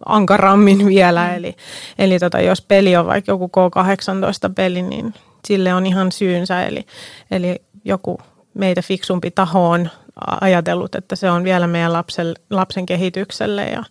ankarammin 0.05 0.85
vielä. 0.85 1.27
Mm. 1.27 1.35
Eli, 1.35 1.55
eli 1.99 2.19
tota, 2.19 2.41
jos 2.41 2.61
peli 2.61 2.95
on 2.95 3.05
vaikka 3.05 3.31
joku 3.31 3.47
K18-peli, 3.47 4.81
niin 4.81 5.13
sille 5.47 5.73
on 5.73 5.85
ihan 5.85 6.11
syynsä. 6.11 6.63
Eli, 6.63 6.85
eli 7.31 7.61
joku 7.85 8.19
meitä 8.53 8.81
fiksumpi 8.81 9.31
taho 9.31 9.69
on 9.69 9.89
ajatellut, 10.41 10.95
että 10.95 11.15
se 11.15 11.31
on 11.31 11.43
vielä 11.43 11.67
meidän 11.67 11.93
lapsen, 11.93 12.35
lapsen 12.49 12.85
kehitykselle 12.85 13.65
ja, 13.65 13.83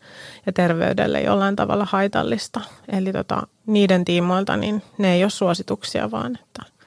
ja 0.46 0.52
terveydelle 0.52 1.20
jollain 1.20 1.56
tavalla 1.56 1.86
haitallista. 1.90 2.60
Eli 2.88 3.12
tota, 3.12 3.46
niiden 3.66 4.04
tiimoilta 4.04 4.56
niin 4.56 4.82
ne 4.98 5.14
ei 5.14 5.24
ole 5.24 5.30
suosituksia, 5.30 6.10
vaan 6.10 6.38
että– 6.42 6.62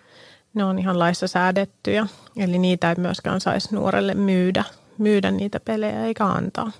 ne 0.54 0.63
on 0.63 0.80
ihan 0.80 1.00
laissa 1.00 1.28
säädettyjä, 1.28 2.08
eli 2.38 2.60
niitä 2.60 2.89
ei 2.89 2.95
myöskään 2.97 3.41
saisi 3.41 3.76
nuorelle 3.76 4.13
myydä, 4.13 4.63
myydä 4.97 5.32
niitä 5.32 5.60
pelejä 5.60 6.06
eikä 6.06 6.26
antaa. 6.26 6.71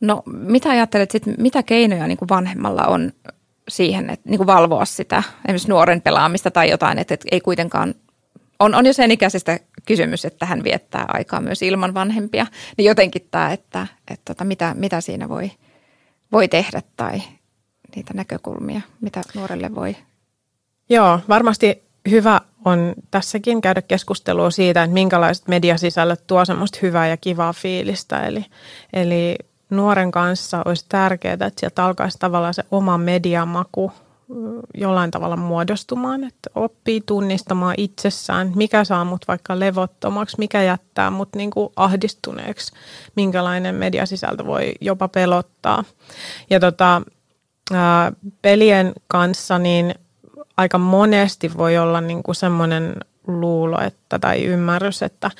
No 0.00 0.22
mitä 0.26 0.70
ajattelet 0.70 1.10
sitten, 1.10 1.34
mitä 1.38 1.62
keinoja 1.62 2.06
niin 2.06 2.18
kuin 2.18 2.28
vanhemmalla 2.28 2.84
on 2.86 3.12
siihen, 3.68 4.10
että 4.10 4.28
niin 4.28 4.38
kuin 4.38 4.46
valvoa 4.46 4.84
sitä 4.84 5.22
esimerkiksi 5.44 5.68
nuoren 5.68 6.02
pelaamista 6.02 6.50
tai 6.50 6.70
jotain, 6.70 6.98
että, 6.98 7.14
että 7.14 7.26
ei 7.32 7.40
kuitenkaan, 7.40 7.94
on, 8.58 8.74
on 8.74 8.86
jo 8.86 8.92
sen 8.92 9.10
ikäisestä 9.10 9.60
kysymys, 9.86 10.24
että 10.24 10.46
hän 10.46 10.64
viettää 10.64 11.04
aikaa 11.08 11.40
myös 11.40 11.62
ilman 11.62 11.94
vanhempia, 11.94 12.46
niin 12.76 12.86
jotenkin 12.86 13.28
tämä, 13.30 13.52
että, 13.52 13.86
että 14.10 14.34
tota, 14.34 14.44
mitä, 14.44 14.74
mitä 14.74 15.00
siinä 15.00 15.28
voi, 15.28 15.50
voi 16.32 16.48
tehdä 16.48 16.82
tai 16.96 17.22
niitä 17.96 18.14
näkökulmia, 18.14 18.80
mitä 19.00 19.22
nuorelle 19.34 19.74
voi 19.74 19.96
Joo, 20.88 21.20
varmasti 21.28 21.82
hyvä 22.10 22.40
on 22.64 22.94
tässäkin 23.10 23.60
käydä 23.60 23.82
keskustelua 23.82 24.50
siitä, 24.50 24.82
että 24.82 24.94
minkälaiset 24.94 25.48
mediasisällöt 25.48 26.26
tuo 26.26 26.44
semmoista 26.44 26.78
hyvää 26.82 27.08
ja 27.08 27.16
kivaa 27.16 27.52
fiilistä. 27.52 28.26
Eli, 28.26 28.44
eli 28.92 29.36
nuoren 29.70 30.10
kanssa 30.10 30.62
olisi 30.64 30.84
tärkeää, 30.88 31.32
että 31.32 31.60
sieltä 31.60 31.84
alkaisi 31.84 32.18
tavallaan 32.18 32.54
se 32.54 32.64
oma 32.70 32.98
mediamaku 32.98 33.92
jollain 34.74 35.10
tavalla 35.10 35.36
muodostumaan, 35.36 36.24
että 36.24 36.50
oppii 36.54 37.02
tunnistamaan 37.06 37.74
itsessään, 37.78 38.52
mikä 38.56 38.84
saa 38.84 39.04
mut 39.04 39.28
vaikka 39.28 39.60
levottomaksi, 39.60 40.36
mikä 40.38 40.62
jättää 40.62 41.10
mut 41.10 41.28
niin 41.36 41.50
kuin 41.50 41.72
ahdistuneeksi, 41.76 42.72
minkälainen 43.16 43.74
mediasisältö 43.74 44.46
voi 44.46 44.72
jopa 44.80 45.08
pelottaa. 45.08 45.84
Ja 46.50 46.60
tota, 46.60 47.02
ää, 47.72 48.12
pelien 48.42 48.92
kanssa 49.08 49.58
niin 49.58 49.94
aika 50.56 50.78
monesti 50.78 51.50
voi 51.56 51.78
olla 51.78 52.00
niin 52.00 52.22
kuin 52.22 52.34
semmoinen 52.34 52.94
luulo 53.26 53.80
että, 53.80 54.18
tai 54.18 54.44
ymmärrys, 54.44 55.02
että, 55.02 55.30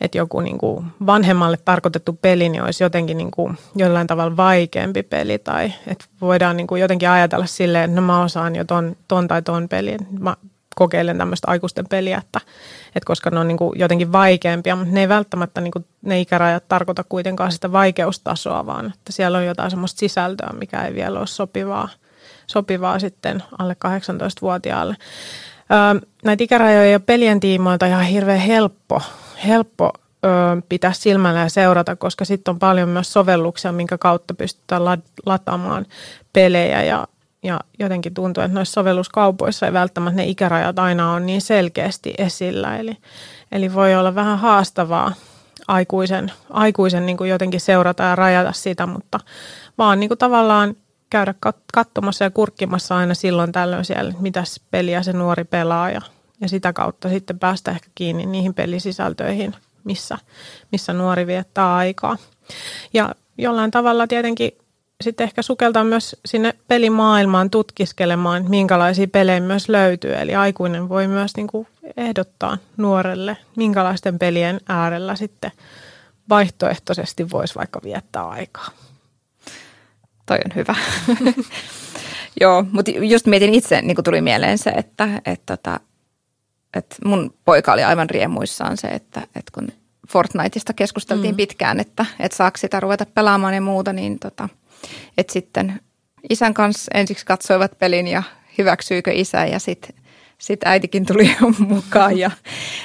että 0.00 0.18
joku 0.18 0.40
niin 0.40 0.58
kuin 0.58 0.86
vanhemmalle 1.06 1.56
tarkoitettu 1.64 2.18
peli 2.22 2.48
niin 2.48 2.62
olisi 2.62 2.84
jotenkin 2.84 3.18
niin 3.18 3.30
kuin 3.30 3.58
jollain 3.76 4.06
tavalla 4.06 4.36
vaikeampi 4.36 5.02
peli 5.02 5.38
tai 5.38 5.72
että 5.86 6.04
voidaan 6.20 6.56
niin 6.56 6.66
kuin 6.66 6.80
jotenkin 6.80 7.10
ajatella 7.10 7.46
silleen, 7.46 7.84
että 7.84 8.00
no 8.00 8.06
mä 8.06 8.22
osaan 8.22 8.56
jo 8.56 8.64
ton, 8.64 8.96
ton 9.08 9.28
tai 9.28 9.42
ton 9.42 9.68
pelin. 9.68 9.98
Mä 10.20 10.36
kokeilen 10.74 11.18
tämmöistä 11.18 11.50
aikuisten 11.50 11.88
peliä, 11.90 12.18
että, 12.18 12.40
että 12.86 13.06
koska 13.06 13.30
ne 13.30 13.38
on 13.38 13.48
niin 13.48 13.58
kuin 13.58 13.78
jotenkin 13.78 14.12
vaikeampia, 14.12 14.76
mutta 14.76 14.94
ne 14.94 15.00
ei 15.00 15.08
välttämättä 15.08 15.60
niin 15.60 15.72
kuin, 15.72 15.84
ne 16.02 16.20
ikärajat 16.20 16.68
tarkoita 16.68 17.04
kuitenkaan 17.08 17.52
sitä 17.52 17.72
vaikeustasoa, 17.72 18.66
vaan 18.66 18.86
että 18.86 19.12
siellä 19.12 19.38
on 19.38 19.46
jotain 19.46 19.70
semmoista 19.70 19.98
sisältöä, 19.98 20.50
mikä 20.58 20.84
ei 20.84 20.94
vielä 20.94 21.18
ole 21.18 21.26
sopivaa– 21.26 21.88
sopivaa 22.46 22.98
sitten 22.98 23.42
alle 23.58 23.76
18-vuotiaalle. 23.86 24.96
Näitä 26.24 26.44
ikärajoja 26.44 26.90
ja 26.90 27.00
pelien 27.00 27.40
tiimoilta 27.40 27.86
ihan 27.86 28.04
hirveän 28.04 28.40
helppo, 28.40 29.02
helppo 29.46 29.92
pitää 30.68 30.92
silmällä 30.92 31.40
ja 31.40 31.48
seurata, 31.48 31.96
koska 31.96 32.24
sitten 32.24 32.52
on 32.52 32.58
paljon 32.58 32.88
myös 32.88 33.12
sovelluksia, 33.12 33.72
minkä 33.72 33.98
kautta 33.98 34.34
pystytään 34.34 34.82
lataamaan 35.26 35.86
pelejä 36.32 36.82
ja, 36.82 37.08
ja 37.42 37.60
jotenkin 37.78 38.14
tuntuu, 38.14 38.42
että 38.42 38.54
noissa 38.54 38.72
sovelluskaupoissa 38.72 39.66
ei 39.66 39.72
välttämättä 39.72 40.16
ne 40.16 40.26
ikärajat 40.26 40.78
aina 40.78 41.12
on 41.12 41.26
niin 41.26 41.40
selkeästi 41.40 42.14
esillä. 42.18 42.76
Eli, 42.76 42.96
eli 43.52 43.74
voi 43.74 43.94
olla 43.94 44.14
vähän 44.14 44.38
haastavaa 44.38 45.14
aikuisen, 45.68 46.32
aikuisen 46.50 47.06
niin 47.06 47.16
kuin 47.16 47.30
jotenkin 47.30 47.60
seurata 47.60 48.02
ja 48.02 48.16
rajata 48.16 48.52
sitä, 48.52 48.86
mutta 48.86 49.20
vaan 49.78 50.00
niin 50.00 50.08
kuin 50.08 50.18
tavallaan 50.18 50.74
käydä 51.12 51.34
katsomassa 51.74 52.24
ja 52.24 52.30
kurkkimassa 52.30 52.96
aina 52.96 53.14
silloin 53.14 53.52
tällöin 53.52 53.84
siellä, 53.84 54.10
että 54.10 54.42
peliä 54.70 55.02
se 55.02 55.12
nuori 55.12 55.44
pelaa 55.44 55.90
ja, 55.90 56.00
ja 56.40 56.48
sitä 56.48 56.72
kautta 56.72 57.08
sitten 57.08 57.38
päästä 57.38 57.70
ehkä 57.70 57.88
kiinni 57.94 58.26
niihin 58.26 58.54
pelisisältöihin, 58.54 59.54
missä, 59.84 60.18
missä 60.72 60.92
nuori 60.92 61.26
viettää 61.26 61.74
aikaa. 61.74 62.16
Ja 62.92 63.14
jollain 63.38 63.70
tavalla 63.70 64.06
tietenkin 64.06 64.52
sitten 65.00 65.24
ehkä 65.24 65.42
sukeltaa 65.42 65.84
myös 65.84 66.16
sinne 66.26 66.54
pelimaailmaan 66.68 67.50
tutkiskelemaan, 67.50 68.44
minkälaisia 68.48 69.08
pelejä 69.08 69.40
myös 69.40 69.68
löytyy. 69.68 70.14
Eli 70.14 70.34
aikuinen 70.34 70.88
voi 70.88 71.08
myös 71.08 71.36
niin 71.36 71.46
kuin 71.46 71.66
ehdottaa 71.96 72.58
nuorelle, 72.76 73.36
minkälaisten 73.56 74.18
pelien 74.18 74.60
äärellä 74.68 75.16
sitten 75.16 75.52
vaihtoehtoisesti 76.28 77.30
voisi 77.30 77.54
vaikka 77.54 77.80
viettää 77.84 78.28
aikaa. 78.28 78.68
Toi 80.32 80.40
on 80.44 80.54
hyvä. 80.54 80.74
Joo, 82.40 82.64
mutta 82.72 82.90
just 82.90 83.26
mietin 83.26 83.54
itse, 83.54 83.82
niin 83.82 83.94
kuin 83.94 84.04
tuli 84.04 84.20
mieleen 84.20 84.58
se, 84.58 84.70
että, 84.70 85.08
että, 85.26 85.56
tota, 85.56 85.74
että, 85.74 85.88
että 86.74 86.96
mun 87.04 87.34
poika 87.44 87.72
oli 87.72 87.84
aivan 87.84 88.10
riemuissaan 88.10 88.76
se, 88.76 88.88
että, 88.88 89.20
että 89.20 89.52
kun 89.54 89.68
Fortniteista 90.08 90.72
keskusteltiin 90.72 91.34
mm. 91.34 91.36
pitkään, 91.36 91.80
että, 91.80 92.06
että 92.20 92.36
saako 92.36 92.58
sitä 92.58 92.80
ruveta 92.80 93.06
pelaamaan 93.06 93.54
ja 93.54 93.60
muuta, 93.60 93.92
niin 93.92 94.18
tota, 94.18 94.48
että 95.18 95.32
sitten 95.32 95.80
isän 96.30 96.54
kanssa 96.54 96.90
ensiksi 96.94 97.26
katsoivat 97.26 97.78
pelin 97.78 98.08
ja 98.08 98.22
hyväksyykö 98.58 99.10
isä 99.14 99.46
ja 99.46 99.58
sitten 99.58 99.94
sit 100.38 100.60
äitikin 100.64 101.06
tuli 101.06 101.36
mukaan 101.68 102.18
ja, 102.18 102.30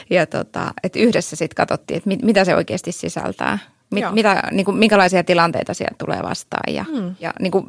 ja 0.10 0.25
tota, 0.25 0.73
että 0.83 0.99
yhdessä 0.99 1.36
sitten 1.36 1.55
katsottiin, 1.55 1.97
että 1.97 2.07
mit, 2.07 2.21
mitä 2.21 2.45
se 2.45 2.55
oikeasti 2.55 2.91
sisältää. 2.91 3.60
Mit, 3.91 4.06
mitä, 4.12 4.43
niin 4.52 4.65
kuin, 4.65 4.78
minkälaisia 4.78 5.23
tilanteita 5.23 5.73
sieltä 5.73 5.95
tulee 5.97 6.23
vastaan. 6.23 6.73
Ja, 6.73 6.86
mm. 6.93 7.15
ja 7.19 7.34
niin 7.39 7.52
kuin, 7.52 7.65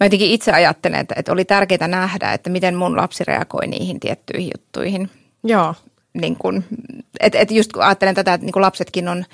mä 0.00 0.06
jotenkin 0.06 0.30
itse 0.30 0.52
ajattelen, 0.52 1.00
että, 1.00 1.14
että 1.18 1.32
oli 1.32 1.44
tärkeää 1.44 1.88
nähdä, 1.88 2.32
että 2.32 2.50
miten 2.50 2.74
mun 2.74 2.96
lapsi 2.96 3.24
reagoi 3.24 3.66
niihin 3.66 4.00
tiettyihin 4.00 4.52
juttuihin. 4.56 5.10
Joo. 5.44 5.74
Niin 6.14 6.36
kuin, 6.36 6.64
et, 7.20 7.34
et 7.34 7.50
just 7.50 7.72
kun 7.72 7.82
ajattelen 7.82 8.14
tätä, 8.14 8.34
että 8.34 8.44
niin 8.44 8.52
kuin 8.52 8.62
lapsetkin 8.62 9.08
on 9.08 9.24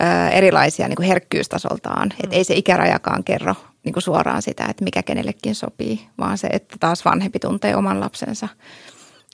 ö, 0.00 0.28
erilaisia 0.28 0.88
niin 0.88 0.96
kuin 0.96 1.08
herkkyystasoltaan. 1.08 2.08
Mm. 2.08 2.24
Että 2.24 2.36
ei 2.36 2.44
se 2.44 2.54
ikärajakaan 2.54 3.24
kerro 3.24 3.54
niin 3.84 3.92
kuin 3.92 4.02
suoraan 4.02 4.42
sitä, 4.42 4.66
että 4.70 4.84
mikä 4.84 5.02
kenellekin 5.02 5.54
sopii, 5.54 6.08
vaan 6.18 6.38
se, 6.38 6.46
että 6.46 6.76
taas 6.80 7.04
vanhempi 7.04 7.38
tuntee 7.38 7.76
oman 7.76 8.00
lapsensa. 8.00 8.48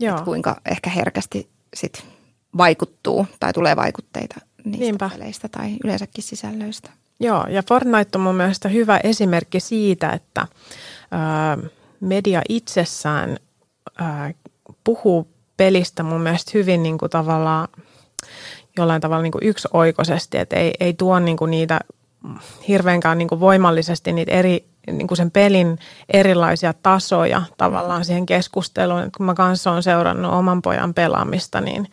Joo. 0.00 0.14
Että 0.14 0.24
kuinka 0.24 0.56
ehkä 0.70 0.90
herkästi 0.90 1.48
sit 1.74 2.04
vaikuttuu 2.56 3.26
tai 3.40 3.52
tulee 3.52 3.76
vaikutteita 3.76 4.40
niistä 4.64 4.84
Niinpä. 4.84 5.10
peleistä 5.12 5.48
tai 5.48 5.76
yleensäkin 5.84 6.24
sisällöistä. 6.24 6.90
Joo, 7.20 7.46
ja 7.48 7.62
Fortnite 7.68 8.18
on 8.18 8.20
mun 8.20 8.34
mielestä 8.34 8.68
hyvä 8.68 9.00
esimerkki 9.04 9.60
siitä, 9.60 10.10
että 10.10 10.46
ö, 11.62 11.70
media 12.00 12.42
itsessään 12.48 13.36
ö, 14.00 14.04
puhuu 14.84 15.28
pelistä 15.56 16.02
mun 16.02 16.20
mielestä 16.20 16.50
hyvin 16.54 16.82
niin 16.82 16.98
kuin 16.98 17.10
tavallaan 17.10 17.68
jollain 18.76 19.00
tavalla 19.00 19.22
niin 19.22 19.32
kuin 19.32 19.44
yksioikoisesti, 19.46 20.38
että 20.38 20.56
ei, 20.56 20.72
ei 20.80 20.94
tuo 20.94 21.18
niin 21.18 21.36
kuin 21.36 21.50
niitä 21.50 21.80
hirveänkään 22.68 23.18
niin 23.18 23.28
kuin 23.28 23.40
voimallisesti 23.40 24.12
niitä 24.12 24.32
eri, 24.32 24.64
niin 24.86 25.06
kuin 25.06 25.16
sen 25.16 25.30
pelin 25.30 25.78
erilaisia 26.08 26.72
tasoja 26.72 27.42
tavallaan 27.56 28.04
siihen 28.04 28.26
keskusteluun. 28.26 29.02
Et 29.02 29.16
kun 29.16 29.26
mä 29.26 29.34
kanssa 29.34 29.70
olen 29.70 29.82
seurannut 29.82 30.32
oman 30.32 30.62
pojan 30.62 30.94
pelaamista, 30.94 31.60
niin 31.60 31.86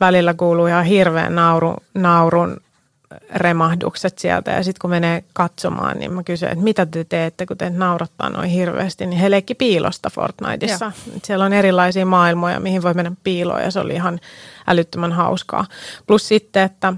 välillä 0.00 0.34
kuuluu 0.34 0.66
ihan 0.66 0.84
hirveän 0.84 1.34
nauru, 1.34 1.76
naurun 1.94 2.56
remahdukset 3.34 4.18
sieltä 4.18 4.50
ja 4.50 4.62
sitten 4.62 4.80
kun 4.80 4.90
menee 4.90 5.24
katsomaan, 5.32 5.98
niin 5.98 6.12
mä 6.12 6.22
kysyn, 6.22 6.48
että 6.48 6.64
mitä 6.64 6.86
te 6.86 7.04
teette, 7.04 7.46
kun 7.46 7.56
te 7.56 7.70
naurattaa 7.70 8.28
noin 8.30 8.50
hirveästi, 8.50 9.06
niin 9.06 9.20
he 9.20 9.30
leikki 9.30 9.54
piilosta 9.54 10.10
Fortniteissa. 10.10 10.92
Siellä 11.24 11.44
on 11.44 11.52
erilaisia 11.52 12.06
maailmoja, 12.06 12.60
mihin 12.60 12.82
voi 12.82 12.94
mennä 12.94 13.12
piiloon 13.24 13.62
ja 13.62 13.70
se 13.70 13.80
oli 13.80 13.94
ihan 13.94 14.20
älyttömän 14.66 15.12
hauskaa. 15.12 15.66
Plus 16.06 16.28
sitten, 16.28 16.62
että 16.62 16.92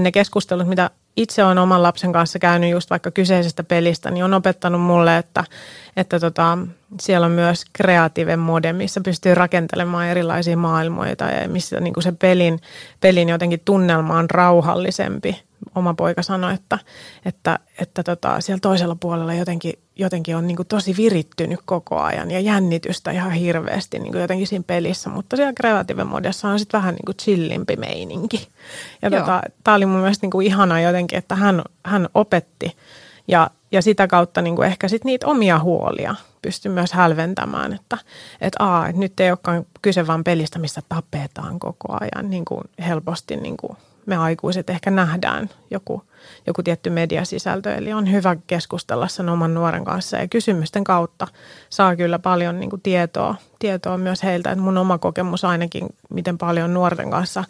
ne 0.00 0.12
keskustelut, 0.12 0.68
mitä 0.68 0.90
itse 1.18 1.44
olen 1.44 1.58
oman 1.58 1.82
lapsen 1.82 2.12
kanssa 2.12 2.38
käynyt 2.38 2.70
just 2.70 2.90
vaikka 2.90 3.10
kyseisestä 3.10 3.64
pelistä, 3.64 4.10
niin 4.10 4.24
on 4.24 4.34
opettanut 4.34 4.80
mulle, 4.80 5.16
että, 5.16 5.44
että 5.96 6.20
tota, 6.20 6.58
siellä 7.00 7.24
on 7.24 7.32
myös 7.32 7.64
kreatiive 7.72 8.36
mode, 8.36 8.72
missä 8.72 9.00
pystyy 9.00 9.34
rakentelemaan 9.34 10.06
erilaisia 10.06 10.56
maailmoja 10.56 11.14
ja 11.42 11.48
missä 11.48 11.80
niin 11.80 11.94
kuin 11.94 12.04
se 12.04 12.12
pelin, 12.12 12.60
pelin 13.00 13.28
jotenkin 13.28 13.60
tunnelma 13.64 14.18
on 14.18 14.30
rauhallisempi. 14.30 15.47
Oma 15.74 15.94
poika 15.94 16.22
sanoi, 16.22 16.54
että, 16.54 16.78
että, 17.24 17.58
että 17.78 18.02
tota, 18.02 18.40
siellä 18.40 18.60
toisella 18.60 18.96
puolella 19.00 19.34
jotenkin, 19.34 19.72
jotenkin 19.96 20.36
on 20.36 20.46
niin 20.46 20.56
kuin 20.56 20.68
tosi 20.68 20.96
virittynyt 20.96 21.60
koko 21.64 21.98
ajan 21.98 22.30
ja 22.30 22.40
jännitystä 22.40 23.10
ihan 23.10 23.32
hirveästi 23.32 23.98
niin 23.98 24.12
kuin 24.12 24.22
jotenkin 24.22 24.46
siinä 24.46 24.64
pelissä, 24.66 25.10
mutta 25.10 25.36
siellä 25.36 25.52
kreatiive 25.52 26.04
modessa 26.04 26.48
on 26.48 26.58
sitten 26.58 26.78
vähän 26.78 26.94
niin 26.94 27.04
kuin 27.06 27.16
chillimpi 27.16 27.76
meininki. 27.76 28.48
Ja 29.02 29.10
tota, 29.10 29.42
tämä 29.64 29.74
oli 29.74 29.86
mun 29.86 30.00
mielestä 30.00 30.24
niin 30.24 30.30
kuin 30.30 30.46
ihanaa 30.46 30.80
jotenkin, 30.80 31.18
että 31.18 31.34
hän, 31.34 31.62
hän 31.84 32.08
opetti 32.14 32.76
ja, 33.28 33.50
ja 33.72 33.82
sitä 33.82 34.06
kautta 34.06 34.42
niin 34.42 34.56
kuin 34.56 34.68
ehkä 34.68 34.88
sit 34.88 35.04
niitä 35.04 35.26
omia 35.26 35.58
huolia 35.58 36.14
pystyi 36.42 36.72
myös 36.72 36.92
hälventämään, 36.92 37.72
että, 37.72 37.98
että, 38.40 38.64
aa, 38.64 38.88
että 38.88 39.00
nyt 39.00 39.20
ei 39.20 39.30
olekaan 39.30 39.66
kyse 39.82 40.06
vain 40.06 40.24
pelistä, 40.24 40.58
missä 40.58 40.80
tapetaan 40.88 41.58
koko 41.58 41.96
ajan 42.00 42.30
niin 42.30 42.44
kuin 42.44 42.60
helposti 42.86 43.36
niin 43.36 43.56
kuin 43.56 43.76
me 44.08 44.16
aikuiset 44.16 44.70
ehkä 44.70 44.90
nähdään 44.90 45.50
joku, 45.70 46.02
joku 46.46 46.62
tietty 46.62 46.90
mediasisältö. 46.90 47.74
Eli 47.74 47.92
on 47.92 48.12
hyvä 48.12 48.36
keskustella 48.46 49.08
sen 49.08 49.28
oman 49.28 49.54
nuoren 49.54 49.84
kanssa 49.84 50.16
ja 50.16 50.28
kysymysten 50.28 50.84
kautta 50.84 51.26
saa 51.70 51.96
kyllä 51.96 52.18
paljon 52.18 52.60
niin 52.60 52.70
kuin 52.70 52.82
tietoa, 52.82 53.34
tietoa 53.58 53.98
myös 53.98 54.22
heiltä. 54.22 54.50
Että 54.50 54.64
mun 54.64 54.78
oma 54.78 54.98
kokemus 54.98 55.44
ainakin, 55.44 55.86
miten 56.10 56.38
paljon 56.38 56.74
nuorten 56.74 57.10
kanssa 57.10 57.44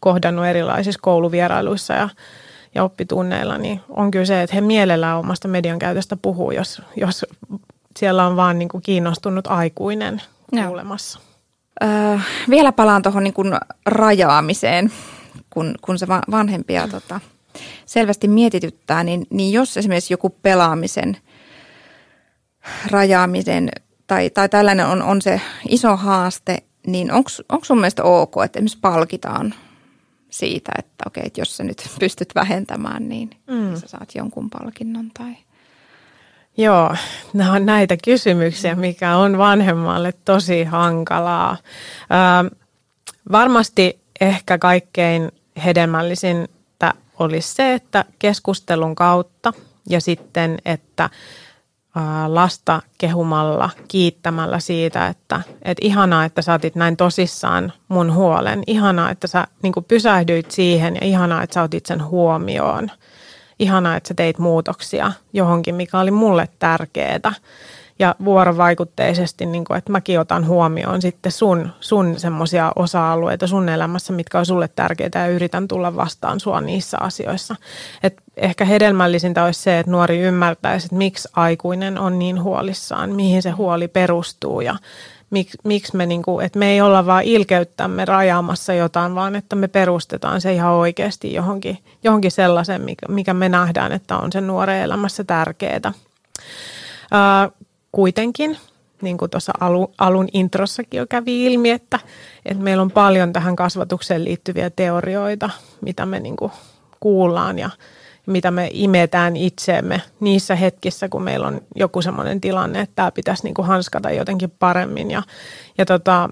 kohdannut 0.00 0.46
erilaisissa 0.46 1.00
kouluvierailuissa 1.02 1.94
ja 1.94 2.08
ja 2.74 2.84
oppitunneilla, 2.84 3.58
niin 3.58 3.80
on 3.88 4.10
kyllä 4.10 4.24
se, 4.24 4.42
että 4.42 4.56
he 4.56 4.60
mielellään 4.60 5.18
omasta 5.18 5.48
median 5.48 5.78
käytöstä 5.78 6.16
puhuu, 6.16 6.50
jos, 6.50 6.82
jos 6.96 7.26
siellä 7.98 8.26
on 8.26 8.36
vaan 8.36 8.58
niin 8.58 8.68
kuin 8.68 8.82
kiinnostunut 8.82 9.46
aikuinen 9.46 10.22
kuulemassa. 10.66 11.18
Öö, 11.82 12.18
vielä 12.50 12.72
palaan 12.72 13.02
tuohon 13.02 13.24
niin 13.24 13.34
rajaamiseen, 13.86 14.92
kun, 15.54 15.74
kun 15.82 15.98
se 15.98 16.08
vanhempia 16.08 16.86
mm. 16.86 16.90
tota, 16.90 17.20
selvästi 17.86 18.28
mietityttää, 18.28 19.04
niin, 19.04 19.26
niin 19.30 19.52
jos 19.52 19.76
esimerkiksi 19.76 20.12
joku 20.12 20.30
pelaamisen 20.30 21.16
rajaamisen 22.90 23.70
tai, 24.06 24.30
tai 24.30 24.48
tällainen 24.48 24.86
on, 24.86 25.02
on 25.02 25.22
se 25.22 25.40
iso 25.68 25.96
haaste, 25.96 26.62
niin 26.86 27.12
onko 27.12 27.64
sun 27.64 27.80
mielestä 27.80 28.02
ok, 28.02 28.34
että 28.44 28.58
esimerkiksi 28.58 28.78
palkitaan 28.80 29.54
siitä, 30.30 30.72
että 30.78 31.04
okei, 31.06 31.22
että 31.26 31.40
jos 31.40 31.56
sä 31.56 31.64
nyt 31.64 31.88
pystyt 32.00 32.34
vähentämään, 32.34 33.08
niin, 33.08 33.30
mm. 33.46 33.76
sä 33.76 33.88
saat 33.88 34.14
jonkun 34.14 34.50
palkinnon 34.50 35.10
tai... 35.18 35.36
Joo, 36.56 36.96
nämä 37.32 37.52
on 37.52 37.66
näitä 37.66 37.96
kysymyksiä, 38.04 38.74
mikä 38.74 39.16
on 39.16 39.38
vanhemmalle 39.38 40.12
tosi 40.24 40.64
hankalaa. 40.64 41.56
Ö, 42.50 42.56
varmasti 43.32 44.00
ehkä 44.20 44.58
kaikkein 44.58 45.32
hedelmällisintä 45.64 46.92
olisi 47.18 47.54
se, 47.54 47.74
että 47.74 48.04
keskustelun 48.18 48.94
kautta 48.94 49.52
ja 49.88 50.00
sitten, 50.00 50.58
että 50.64 51.10
lasta 52.26 52.82
kehumalla, 52.98 53.70
kiittämällä 53.88 54.58
siitä, 54.58 55.06
että, 55.06 55.40
että 55.62 55.86
ihanaa, 55.86 56.24
että 56.24 56.42
sä 56.42 56.54
otit 56.54 56.74
näin 56.74 56.96
tosissaan 56.96 57.72
mun 57.88 58.14
huolen. 58.14 58.62
Ihanaa, 58.66 59.10
että 59.10 59.26
sä 59.26 59.46
niin 59.62 59.72
pysähdyit 59.88 60.50
siihen 60.50 60.94
ja 60.94 61.06
ihanaa, 61.06 61.42
että 61.42 61.54
sä 61.54 61.62
otit 61.62 61.86
sen 61.86 62.04
huomioon. 62.04 62.90
Ihanaa, 63.58 63.96
että 63.96 64.08
sä 64.08 64.14
teit 64.14 64.38
muutoksia 64.38 65.12
johonkin, 65.32 65.74
mikä 65.74 66.00
oli 66.00 66.10
mulle 66.10 66.48
tärkeää 66.58 67.32
ja 67.98 68.14
vuorovaikutteisesti, 68.24 69.46
niin 69.46 69.64
kuin, 69.64 69.78
että 69.78 69.92
mäkin 69.92 70.20
otan 70.20 70.46
huomioon 70.46 71.02
sitten 71.02 71.32
sun, 71.32 71.70
sun 71.80 72.18
semmoisia 72.18 72.72
osa-alueita 72.76 73.46
sun 73.46 73.68
elämässä, 73.68 74.12
mitkä 74.12 74.38
on 74.38 74.46
sulle 74.46 74.68
tärkeitä 74.68 75.18
ja 75.18 75.28
yritän 75.28 75.68
tulla 75.68 75.96
vastaan 75.96 76.40
sua 76.40 76.60
niissä 76.60 76.98
asioissa. 77.00 77.56
Et 78.02 78.16
ehkä 78.36 78.64
hedelmällisintä 78.64 79.44
olisi 79.44 79.62
se, 79.62 79.78
että 79.78 79.92
nuori 79.92 80.18
ymmärtäisi, 80.18 80.86
että 80.86 80.96
miksi 80.96 81.28
aikuinen 81.36 81.98
on 81.98 82.18
niin 82.18 82.42
huolissaan, 82.42 83.10
mihin 83.10 83.42
se 83.42 83.50
huoli 83.50 83.88
perustuu 83.88 84.60
ja 84.60 84.76
miksi, 85.30 85.58
miksi 85.64 85.96
me, 85.96 86.06
niin 86.06 86.22
kuin, 86.22 86.46
että 86.46 86.58
me 86.58 86.70
ei 86.70 86.80
olla 86.80 87.06
vaan 87.06 87.24
ilkeyttämme 87.24 88.04
rajaamassa 88.04 88.74
jotain, 88.74 89.14
vaan 89.14 89.36
että 89.36 89.56
me 89.56 89.68
perustetaan 89.68 90.40
se 90.40 90.52
ihan 90.52 90.72
oikeasti 90.72 91.34
johonkin, 91.34 91.78
johonkin 92.04 92.30
sellaisen, 92.30 92.80
mikä, 92.82 93.06
mikä 93.08 93.34
me 93.34 93.48
nähdään, 93.48 93.92
että 93.92 94.16
on 94.16 94.32
sen 94.32 94.46
nuoren 94.46 94.82
elämässä 94.82 95.24
tärkeää. 95.24 95.92
Kuitenkin, 97.94 98.58
niin 99.02 99.18
kuin 99.18 99.30
tuossa 99.30 99.52
alun, 99.60 99.88
alun 99.98 100.28
introssakin 100.32 100.98
jo 100.98 101.06
kävi 101.06 101.46
ilmi, 101.46 101.70
että, 101.70 101.98
että 102.46 102.62
meillä 102.62 102.82
on 102.82 102.90
paljon 102.90 103.32
tähän 103.32 103.56
kasvatukseen 103.56 104.24
liittyviä 104.24 104.70
teorioita, 104.70 105.50
mitä 105.80 106.06
me 106.06 106.20
niin 106.20 106.36
kuin 106.36 106.52
kuullaan 107.00 107.58
ja 107.58 107.70
mitä 108.26 108.50
me 108.50 108.70
imetään 108.72 109.36
itseemme 109.36 110.02
niissä 110.20 110.54
hetkissä, 110.54 111.08
kun 111.08 111.22
meillä 111.22 111.46
on 111.46 111.60
joku 111.76 112.02
semmoinen 112.02 112.40
tilanne, 112.40 112.80
että 112.80 112.92
tämä 112.96 113.10
pitäisi 113.10 113.44
niin 113.44 113.54
kuin 113.54 113.68
hanskata 113.68 114.10
jotenkin 114.10 114.50
paremmin. 114.50 115.10
Ja, 115.10 115.22
ja 115.78 115.86
tota, 115.86 116.30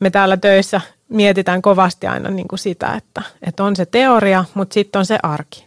me 0.00 0.10
täällä 0.10 0.36
töissä 0.36 0.80
mietitään 1.08 1.62
kovasti 1.62 2.06
aina 2.06 2.30
niin 2.30 2.48
kuin 2.48 2.58
sitä, 2.58 2.94
että, 2.94 3.22
että 3.46 3.64
on 3.64 3.76
se 3.76 3.86
teoria, 3.86 4.44
mutta 4.54 4.74
sitten 4.74 4.98
on 4.98 5.06
se 5.06 5.18
arki. 5.22 5.66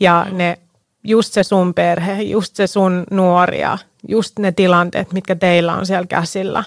Ja 0.00 0.26
ne, 0.30 0.58
just 1.04 1.32
se 1.32 1.42
sun 1.42 1.74
perhe, 1.74 2.22
just 2.22 2.56
se 2.56 2.66
sun 2.66 3.04
nuoria, 3.10 3.78
just 4.08 4.38
ne 4.38 4.52
tilanteet, 4.52 5.12
mitkä 5.12 5.36
teillä 5.36 5.74
on 5.74 5.86
siellä 5.86 6.06
käsillä. 6.06 6.64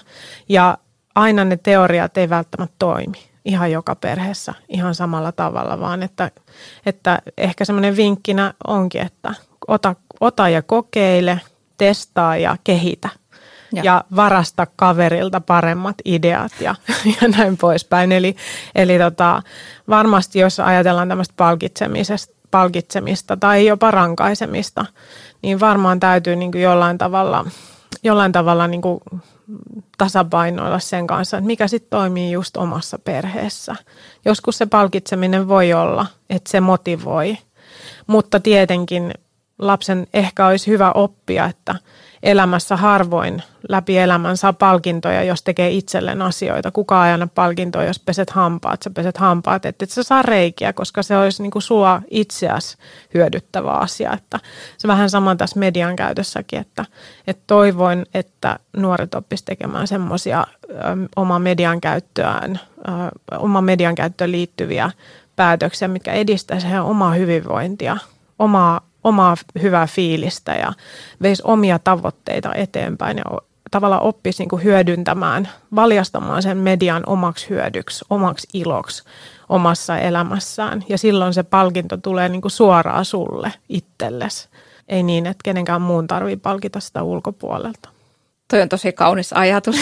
Ja 0.48 0.78
aina 1.14 1.44
ne 1.44 1.56
teoriat 1.56 2.18
ei 2.18 2.30
välttämättä 2.30 2.76
toimi 2.78 3.28
ihan 3.44 3.72
joka 3.72 3.94
perheessä 3.94 4.54
ihan 4.68 4.94
samalla 4.94 5.32
tavalla, 5.32 5.80
vaan 5.80 6.02
että, 6.02 6.30
että 6.86 7.18
ehkä 7.38 7.64
semmoinen 7.64 7.96
vinkkinä 7.96 8.54
onkin, 8.66 9.00
että 9.00 9.34
ota, 9.68 9.94
ota 10.20 10.48
ja 10.48 10.62
kokeile, 10.62 11.40
testaa 11.76 12.36
ja 12.36 12.56
kehitä. 12.64 13.08
Ja. 13.72 13.82
ja 13.84 14.04
varasta 14.16 14.66
kaverilta 14.76 15.40
paremmat 15.40 15.96
ideat 16.04 16.52
ja, 16.60 16.74
ja 17.20 17.28
näin 17.28 17.56
poispäin. 17.56 18.12
Eli, 18.12 18.36
eli 18.74 18.98
tota, 18.98 19.42
varmasti 19.88 20.38
jos 20.38 20.60
ajatellaan 20.60 21.08
tämmöistä 21.08 21.34
palkitsemisesta, 21.36 22.37
palkitsemista 22.50 23.36
tai 23.36 23.66
jopa 23.66 23.90
rankaisemista, 23.90 24.86
niin 25.42 25.60
varmaan 25.60 26.00
täytyy 26.00 26.36
niin 26.36 26.52
kuin 26.52 26.62
jollain 26.62 26.98
tavalla, 26.98 27.44
jollain 28.02 28.32
tavalla 28.32 28.66
niin 28.66 28.82
kuin 28.82 29.00
tasapainoilla 29.98 30.78
sen 30.78 31.06
kanssa, 31.06 31.36
että 31.36 31.46
mikä 31.46 31.68
sitten 31.68 31.90
toimii 31.90 32.32
just 32.32 32.56
omassa 32.56 32.98
perheessä. 32.98 33.74
Joskus 34.24 34.58
se 34.58 34.66
palkitseminen 34.66 35.48
voi 35.48 35.72
olla, 35.72 36.06
että 36.30 36.50
se 36.50 36.60
motivoi, 36.60 37.38
mutta 38.06 38.40
tietenkin 38.40 39.14
lapsen 39.58 40.06
ehkä 40.14 40.46
olisi 40.46 40.70
hyvä 40.70 40.92
oppia, 40.92 41.46
että– 41.46 41.74
elämässä 42.22 42.76
harvoin 42.76 43.42
läpi 43.68 43.98
elämän 43.98 44.36
saa 44.36 44.52
palkintoja, 44.52 45.22
jos 45.22 45.42
tekee 45.42 45.70
itselleen 45.70 46.22
asioita. 46.22 46.70
Kuka 46.70 47.06
ei 47.06 47.12
anna 47.12 47.28
palkintoja, 47.34 47.86
jos 47.86 47.98
peset 47.98 48.30
hampaat, 48.30 48.82
sä 48.82 48.90
peset 48.90 49.16
hampaat, 49.16 49.66
että 49.66 49.84
et 49.84 49.90
sä 49.90 50.02
saa 50.02 50.22
reikiä, 50.22 50.72
koska 50.72 51.02
se 51.02 51.16
olisi 51.16 51.42
niin 51.42 51.50
kuin 51.50 51.62
sua 51.62 52.02
itseäsi 52.10 52.76
hyödyttävä 53.14 53.70
asia. 53.70 54.12
Että 54.12 54.40
se 54.78 54.88
vähän 54.88 55.10
sama 55.10 55.36
tässä 55.36 55.58
median 55.58 55.96
käytössäkin, 55.96 56.60
että, 56.60 56.84
että 57.26 57.42
toivoin, 57.46 58.06
että 58.14 58.58
nuoret 58.76 59.14
oppis 59.14 59.42
tekemään 59.42 59.86
semmoisia 59.86 60.46
oma 61.16 61.38
median 61.38 61.80
käyttöään, 61.80 62.60
oma 63.38 63.60
median 63.60 63.94
käyttöön 63.94 64.32
liittyviä 64.32 64.90
päätöksiä, 65.36 65.88
mitkä 65.88 66.12
edistäisivät 66.12 66.70
heidän 66.70 66.84
omaa 66.84 67.12
hyvinvointia, 67.12 67.96
omaa 68.38 68.87
omaa 69.04 69.36
hyvää 69.62 69.86
fiilistä 69.86 70.52
ja 70.52 70.72
veisi 71.22 71.42
omia 71.46 71.78
tavoitteita 71.78 72.54
eteenpäin 72.54 73.16
ja 73.18 73.24
tavallaan 73.70 74.02
oppisi 74.02 74.42
niin 74.42 74.48
kuin 74.48 74.64
hyödyntämään, 74.64 75.48
valjastamaan 75.74 76.42
sen 76.42 76.58
median 76.58 77.02
omaksi 77.06 77.48
hyödyksi, 77.48 78.04
omaksi 78.10 78.48
iloksi 78.54 79.02
omassa 79.48 79.98
elämässään. 79.98 80.84
Ja 80.88 80.98
silloin 80.98 81.34
se 81.34 81.42
palkinto 81.42 81.96
tulee 81.96 82.28
niin 82.28 82.42
kuin 82.42 82.52
suoraan 82.52 83.04
sulle 83.04 83.52
itsellesi. 83.68 84.48
Ei 84.88 85.02
niin, 85.02 85.26
että 85.26 85.42
kenenkään 85.44 85.82
muun 85.82 86.06
tarvii 86.06 86.36
palkita 86.36 86.80
sitä 86.80 87.02
ulkopuolelta. 87.02 87.88
Toi 88.48 88.62
on 88.62 88.68
tosi 88.68 88.92
kaunis 88.92 89.32
ajatus. 89.32 89.76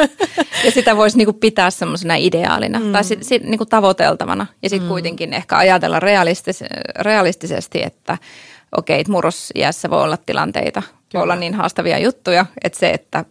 ja 0.64 0.70
sitä 0.70 0.96
voisi 0.96 1.16
niinku 1.16 1.32
pitää 1.32 1.70
semmoisena 1.70 2.14
ideaalina 2.14 2.78
mm. 2.78 2.92
tai 2.92 3.04
sit, 3.04 3.22
sit, 3.22 3.42
niinku 3.42 3.66
tavoiteltavana. 3.66 4.46
Ja 4.62 4.68
sitten 4.68 4.86
mm. 4.86 4.88
kuitenkin 4.88 5.32
ehkä 5.32 5.56
ajatella 5.56 6.00
realistis, 6.00 6.64
realistisesti, 6.98 7.82
että 7.82 8.18
okei, 8.76 9.00
että 9.00 9.12
murrosiässä 9.12 9.90
voi 9.90 10.02
olla 10.02 10.16
tilanteita, 10.16 10.82
Kyllä. 10.82 10.96
voi 11.14 11.22
olla 11.22 11.36
niin 11.36 11.54
haastavia 11.54 11.98
juttuja, 11.98 12.46
että 12.64 12.78
se, 12.78 12.90
että 12.90 13.24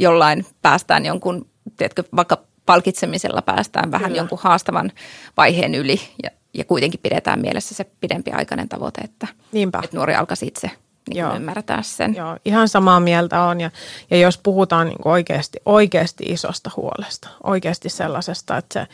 jollain 0.00 0.46
päästään 0.62 1.06
jonkun, 1.06 1.46
tiedätkö, 1.76 2.04
vaikka 2.16 2.42
palkitsemisella 2.66 3.42
päästään 3.42 3.90
vähän 3.90 4.08
Kyllä. 4.08 4.20
jonkun 4.20 4.38
haastavan 4.42 4.92
vaiheen 5.36 5.74
yli 5.74 6.00
ja, 6.22 6.30
ja 6.54 6.64
kuitenkin 6.64 7.00
pidetään 7.00 7.40
mielessä 7.40 7.74
se 7.74 7.84
pidempi 8.00 8.30
aikainen 8.30 8.68
tavoite, 8.68 9.00
että, 9.00 9.26
Niinpä. 9.52 9.80
että 9.84 9.96
nuori 9.96 10.14
alkaisi 10.14 10.46
itse 10.46 10.70
niin 11.08 11.18
Joo. 11.18 11.34
ymmärtää 11.34 11.82
sen. 11.82 12.14
Joo, 12.14 12.36
ihan 12.44 12.68
samaa 12.68 13.00
mieltä 13.00 13.42
on. 13.42 13.60
Ja, 13.60 13.70
ja 14.10 14.16
jos 14.16 14.38
puhutaan 14.38 14.86
niin 14.86 14.98
oikeasti, 15.04 15.58
oikeasti 15.66 16.24
isosta 16.24 16.70
huolesta, 16.76 17.28
oikeasti 17.44 17.88
sellaisesta, 17.88 18.56
että 18.56 18.80
se 18.80 18.86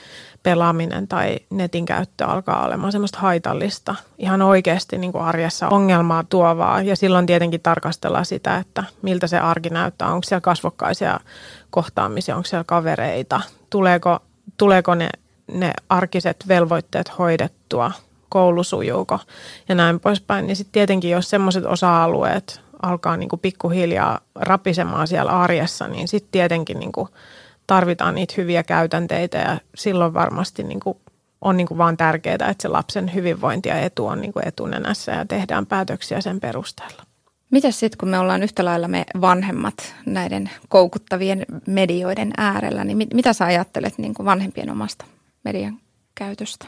pelaaminen 0.43 1.09
tai 1.09 1.39
netin 1.51 1.85
käyttö 1.85 2.27
alkaa 2.27 2.65
olemaan 2.67 2.93
semmoista 2.93 3.19
haitallista, 3.19 3.95
ihan 4.19 4.43
oikeasti 4.43 4.99
niin 4.99 5.13
kuin 5.13 5.25
arjessa 5.25 5.69
ongelmaa 5.69 6.25
tuovaa. 6.29 6.83
Ja 6.83 6.97
silloin 6.97 7.27
tietenkin 7.27 7.61
tarkastellaan 7.61 8.27
sitä, 8.27 8.57
että 8.57 8.85
miltä 9.03 9.27
se 9.27 9.39
arki 9.39 9.71
näyttää. 9.71 10.13
Onko 10.13 10.25
siellä 10.25 10.41
kasvokkaisia 10.41 11.21
kohtaamisia, 11.71 12.37
onko 12.37 12.47
siellä 12.47 12.65
kavereita, 12.65 13.41
tuleeko, 13.71 14.19
tuleeko 14.57 14.95
ne, 14.95 15.09
ne 15.53 15.73
arkiset 15.89 16.45
velvoitteet 16.49 17.19
hoidettua– 17.19 17.93
koulu 18.29 18.65
sujuuko 18.65 19.19
ja 19.69 19.75
näin 19.75 20.01
poispäin. 20.01 20.47
Niin 20.47 20.57
sitten 20.57 20.73
tietenkin, 20.73 21.11
jos 21.11 21.31
semmoiset 21.31 21.65
osa-alueet 21.65 22.61
alkaa 22.83 23.17
niin 23.17 23.29
kuin 23.29 23.41
pikkuhiljaa 23.41 24.21
rapisemaan 24.35 25.09
siellä 25.09 25.41
arjessa, 25.41 25.89
niin 25.89 26.09
sitten 26.09 26.33
tietenkin 26.33 26.81
niin 26.81 26.93
kuin 26.93 27.09
tarvitaan 27.67 28.15
niitä 28.15 28.35
hyviä 28.37 28.63
käytänteitä 28.63 29.39
ja 29.39 29.59
silloin 29.75 30.15
varmasti 30.15 30.63
niin 30.63 30.81
kuin 30.81 30.99
on 31.41 31.57
niin 31.57 31.67
kuin 31.67 31.79
vaan 31.79 31.97
tärkeää, 31.97 32.35
että 32.35 32.55
se 32.63 32.69
lapsen 32.69 33.15
hyvinvointi 33.15 33.69
ja 33.69 33.81
etu 33.81 34.07
on 34.07 34.21
niin 34.21 34.33
kuin 34.33 34.49
etunenässä 34.49 35.13
ja 35.13 35.25
tehdään 35.25 35.67
päätöksiä 35.67 36.21
sen 36.21 36.41
perusteella. 36.41 37.03
Mitäs 37.51 37.81
sitten, 37.81 37.99
kun 37.99 38.09
me 38.09 38.19
ollaan 38.19 38.43
yhtä 38.43 38.65
lailla 38.65 38.89
me 38.89 39.05
vanhemmat 39.21 39.95
näiden 40.07 40.51
koukuttavien 40.69 41.47
medioiden 41.67 42.33
äärellä, 42.37 42.85
niin 42.85 42.97
mit, 42.97 43.15
mitä 43.15 43.33
sä 43.33 43.45
ajattelet 43.45 43.99
niin 43.99 44.15
kuin 44.15 44.27
vanhempien 44.27 44.71
omasta 44.71 45.05
median 45.45 45.79
käytöstä? 46.15 46.67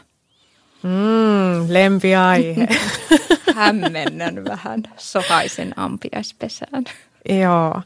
Mm, 0.83 1.73
lempiaihe. 1.73 2.67
Hämmennän 3.55 4.45
vähän 4.45 4.83
sohaisen 4.97 5.73
ampiaispesään. 5.75 6.83
Joo, 7.29 7.81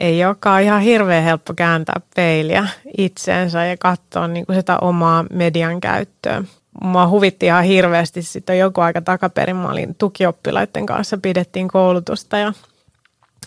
ei 0.00 0.24
olekaan 0.24 0.62
ihan 0.62 0.82
hirveän 0.82 1.24
helppo 1.24 1.54
kääntää 1.54 2.00
peiliä 2.16 2.68
itseensä 2.98 3.64
ja 3.64 3.76
katsoa 3.76 4.28
niin 4.28 4.46
kuin 4.46 4.56
sitä 4.56 4.78
omaa 4.78 5.24
median 5.32 5.80
käyttöä. 5.80 6.44
Mua 6.82 7.08
huvitti 7.08 7.46
ihan 7.46 7.64
hirveästi 7.64 8.22
sitten 8.22 8.58
joku 8.58 8.80
aika 8.80 9.00
takaperin. 9.00 9.56
Mä 9.56 9.68
olin 9.68 9.94
tukioppilaiden 9.94 10.86
kanssa, 10.86 11.18
pidettiin 11.18 11.68
koulutusta 11.68 12.38
ja, 12.38 12.52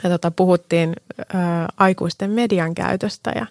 ja 0.04 0.10
tota, 0.10 0.32
puhuttiin 0.32 0.96
ä, 1.20 1.24
aikuisten 1.78 2.32
median 2.32 2.76
käytöstä 2.76 3.32
ja 3.36 3.46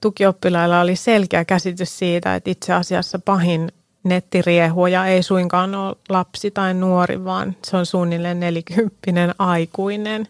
tukioppilailla 0.00 0.80
oli 0.80 0.96
selkeä 0.96 1.44
käsitys 1.44 1.98
siitä, 1.98 2.34
että 2.34 2.50
itse 2.50 2.72
asiassa 2.72 3.18
pahin 3.18 3.72
nettiriehuja 4.04 5.06
ei 5.06 5.22
suinkaan 5.22 5.74
ole 5.74 5.96
lapsi 6.08 6.50
tai 6.50 6.74
nuori, 6.74 7.24
vaan 7.24 7.56
se 7.64 7.76
on 7.76 7.86
suunnilleen 7.86 8.40
nelikymppinen 8.40 9.34
aikuinen. 9.38 10.28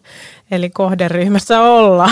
Eli 0.51 0.69
kohderyhmässä 0.69 1.61
olla 1.61 2.09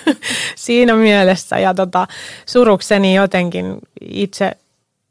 siinä 0.56 0.94
mielessä. 0.94 1.58
Ja 1.58 1.74
tota, 1.74 2.06
surukseni 2.46 3.14
jotenkin 3.14 3.78
itse, 4.00 4.52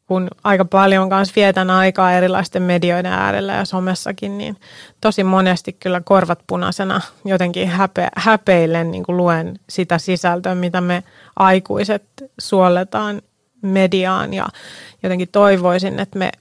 kun 0.05 0.27
aika 0.43 0.65
paljon 0.65 1.09
kanssa 1.09 1.33
vietän 1.35 1.69
aikaa 1.69 2.13
erilaisten 2.13 2.63
medioiden 2.63 3.13
äärellä 3.13 3.53
ja 3.53 3.65
somessakin, 3.65 4.37
niin 4.37 4.57
tosi 5.01 5.23
monesti 5.23 5.73
kyllä 5.73 6.01
korvat 6.01 6.39
punaisena 6.47 7.01
jotenkin 7.25 7.67
häpe, 7.67 8.07
häpeillen 8.15 8.91
niin 8.91 9.03
kuin 9.03 9.17
luen 9.17 9.59
sitä 9.69 9.97
sisältöä, 9.97 10.55
mitä 10.55 10.81
me 10.81 11.03
aikuiset 11.35 12.03
suoletaan 12.39 13.21
mediaan 13.61 14.33
ja 14.33 14.45
jotenkin 15.03 15.29
toivoisin, 15.31 15.99
että 15.99 16.19
me 16.19 16.31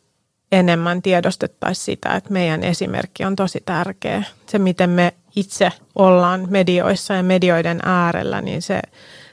enemmän 0.53 1.03
tiedostettaisiin 1.03 1.85
sitä, 1.85 2.15
että 2.15 2.33
meidän 2.33 2.65
esimerkki 2.65 3.25
on 3.25 3.37
tosi 3.37 3.63
tärkeä. 3.67 4.23
Se, 4.47 4.59
miten 4.59 4.91
me 4.91 5.15
itse 5.37 5.73
ollaan 5.95 6.47
medioissa 6.51 7.15
ja 7.15 7.23
medioiden 7.23 7.81
äärellä, 7.85 8.41
niin 8.41 8.63
se, 8.63 8.81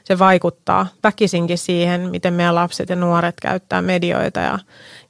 se 0.04 0.18
vaikuttaa 0.18 0.86
väkisinkin 1.02 1.58
siihen, 1.58 2.00
miten 2.10 2.34
meidän 2.34 2.54
lapset 2.54 2.88
ja 2.88 2.96
nuoret 2.96 3.34
käyttää 3.42 3.82
medioita 3.82 4.40
ja, 4.40 4.58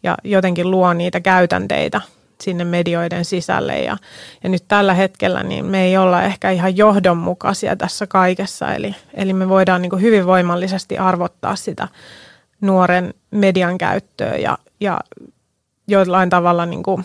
ja 0.03 0.17
jotenkin 0.25 0.71
luo 0.71 0.93
niitä 0.93 1.21
käytänteitä 1.21 2.01
sinne 2.41 2.65
medioiden 2.65 3.25
sisälle. 3.25 3.79
Ja, 3.79 3.97
ja 4.43 4.49
nyt 4.49 4.65
tällä 4.69 4.95
hetkellä 4.95 5.43
niin 5.43 5.65
me 5.65 5.85
ei 5.85 5.97
olla 5.97 6.23
ehkä 6.23 6.51
ihan 6.51 6.77
johdonmukaisia 6.77 7.77
tässä 7.77 8.07
kaikessa. 8.07 8.75
Eli, 8.75 8.95
eli 9.15 9.33
me 9.33 9.49
voidaan 9.49 9.83
niin 9.83 10.01
hyvin 10.01 10.27
voimallisesti 10.27 10.99
arvottaa 10.99 11.57
sitä 11.57 11.89
nuoren 12.61 13.15
median 13.31 13.79
käyttöä 13.79 14.37
ja, 14.37 14.59
ja 14.81 15.01
jollain 15.89 16.31
tavalla 16.31 16.67
niin 16.67 16.83
kuin 16.83 17.05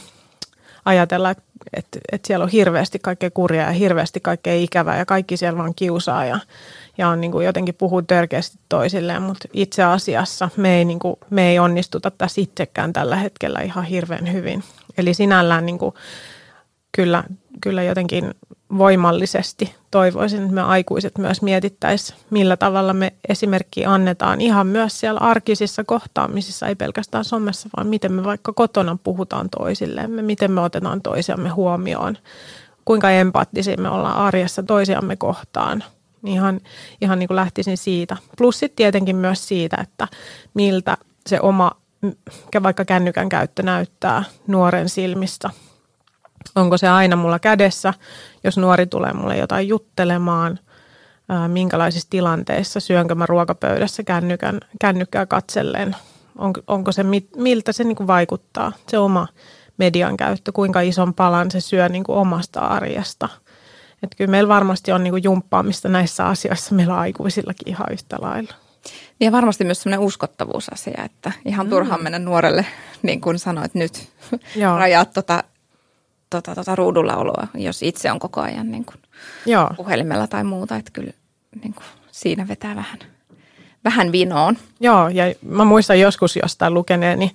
ajatella, 0.86 1.32
että, 1.32 1.44
että, 1.74 2.00
että 2.12 2.28
siellä 2.28 2.44
on 2.44 2.50
hirveästi 2.50 3.00
kaikkea 3.00 3.32
kurjaa 3.32 3.66
ja 3.66 3.72
hirveästi 3.72 4.20
kaikkea 4.20 4.54
ikävää 4.56 4.98
ja 4.98 5.06
kaikki 5.06 5.38
siellä 5.38 5.58
vaan 5.58 5.76
kiusaa 5.76 6.26
ja, 6.26 6.40
ja 6.98 7.10
on 7.10 7.22
niin 7.22 7.32
kuin 7.32 7.46
jotenkin 7.46 7.76
puhuu 7.76 8.02
törkeästi 8.02 8.58
toisilleen, 8.70 9.22
mutta 9.22 9.48
itse 9.54 9.84
asiassa 9.84 10.50
me 10.58 10.78
ei, 10.78 10.86
niin 10.86 11.00
kuin, 11.00 11.16
me 11.30 11.50
ei 11.50 11.60
onnistuta 11.60 12.12
tässä 12.12 12.42
itsekään 12.42 12.94
tällä 12.94 13.16
hetkellä 13.16 13.60
ihan 13.60 13.84
hirveän 13.84 14.34
hyvin. 14.34 14.64
Eli 14.98 15.14
sinällään 15.14 15.66
niin 15.66 15.80
kuin, 15.80 15.96
kyllä, 16.92 17.24
kyllä 17.62 17.84
jotenkin 17.84 18.34
voimallisesti 18.78 19.76
toivoisin, 19.92 20.42
että 20.42 20.54
me 20.54 20.62
aikuiset 20.62 21.18
myös 21.18 21.42
mietittäisiin, 21.42 22.20
millä 22.30 22.58
tavalla 22.58 22.94
me 22.94 23.14
esimerkki 23.30 23.86
annetaan 23.86 24.42
ihan 24.42 24.68
myös 24.68 25.00
siellä 25.00 25.20
arkisissa 25.20 25.84
kohtaamisissa, 25.84 26.68
ei 26.68 26.76
pelkästään 26.76 27.26
somessa, 27.26 27.70
vaan 27.78 27.88
miten 27.88 28.12
me 28.14 28.24
vaikka 28.24 28.54
kotona 28.54 28.98
puhutaan 29.04 29.50
toisillemme, 29.50 30.22
miten 30.22 30.52
me 30.52 30.62
otetaan 30.62 31.02
toisiamme 31.02 31.50
huomioon, 31.50 32.18
kuinka 32.86 33.12
empaattisia 33.12 33.78
me 33.78 33.90
ollaan 33.90 34.18
arjessa 34.18 34.64
toisiamme 34.64 35.16
kohtaan. 35.16 35.84
Ihan, 36.26 36.60
ihan 37.02 37.20
niin 37.20 37.28
kuin 37.28 37.36
lähtisin 37.36 37.78
siitä. 37.78 38.18
Plus 38.38 38.60
sitten 38.60 38.76
tietenkin 38.76 39.16
myös 39.16 39.48
siitä, 39.48 39.78
että 39.82 40.08
miltä 40.54 40.98
se 41.28 41.40
oma 41.42 41.72
vaikka 42.64 42.86
kännykän 42.86 43.30
käyttö 43.30 43.64
näyttää 43.64 44.24
nuoren 44.48 44.90
silmistä– 44.90 45.50
Onko 46.56 46.78
se 46.78 46.88
aina 46.88 47.16
mulla 47.16 47.40
kädessä, 47.40 47.94
jos 48.44 48.58
nuori 48.58 48.88
tulee 48.88 49.14
mulle 49.14 49.38
jotain 49.38 49.68
juttelemaan, 49.68 50.60
minkälaisissa 51.48 52.10
tilanteissa, 52.10 52.80
syönkö 52.80 53.16
mä 53.16 53.26
ruokapöydässä 53.26 54.04
kännykän, 54.04 54.60
kännykkää 54.82 55.26
katsellen, 55.26 55.96
on, 56.38 56.54
onko 56.68 56.92
se, 56.92 57.06
miltä 57.38 57.72
se 57.72 57.84
niin 57.84 58.08
vaikuttaa, 58.08 58.72
se 58.88 58.98
oma 58.98 59.28
median 59.78 60.18
käyttö, 60.18 60.52
kuinka 60.52 60.82
ison 60.82 61.14
palan 61.14 61.52
se 61.52 61.62
syö 61.62 61.90
niin 61.90 62.04
omasta 62.08 62.60
arjesta. 62.60 63.30
Että 64.04 64.16
kyllä 64.18 64.32
meillä 64.32 64.48
varmasti 64.48 64.92
on 64.92 65.04
niin 65.04 65.24
jumppaamista 65.24 65.90
näissä 65.90 66.26
asioissa 66.26 66.76
meillä 66.76 66.98
aikuisillakin 66.98 67.70
ihan 67.70 67.88
yhtä 67.92 68.18
lailla. 68.22 68.54
Ja 69.20 69.32
varmasti 69.32 69.64
myös 69.64 69.82
sellainen 69.82 70.06
uskottavuusasia, 70.06 71.04
että 71.06 71.32
ihan 71.46 71.70
turhaan 71.70 72.00
mm. 72.00 72.04
mennä 72.04 72.20
nuorelle, 72.20 72.66
niin 73.02 73.22
kuin 73.22 73.40
sanoit 73.40 73.74
nyt, 73.74 74.10
rajaat 74.78 75.14
tota 75.14 75.44
tota, 76.32 76.56
tota 76.56 76.76
ruudulla 76.76 77.16
oloa, 77.16 77.48
jos 77.54 77.84
itse 77.84 78.12
on 78.12 78.20
koko 78.20 78.42
ajan 78.42 78.72
niin 78.72 78.86
kuin 78.86 78.98
Joo. 79.46 79.70
puhelimella 79.76 80.28
tai 80.28 80.44
muuta. 80.44 80.76
Että 80.76 80.92
kyllä 80.92 81.12
niin 81.64 81.74
kuin 81.74 81.86
siinä 82.12 82.48
vetää 82.48 82.76
vähän, 82.76 83.00
vähän 83.84 84.12
vinoon. 84.12 84.58
Joo, 84.80 85.10
ja 85.10 85.24
mä 85.42 85.66
muistan 85.66 86.00
joskus 86.00 86.36
jostain 86.36 86.74
lukeneeni, 86.74 87.32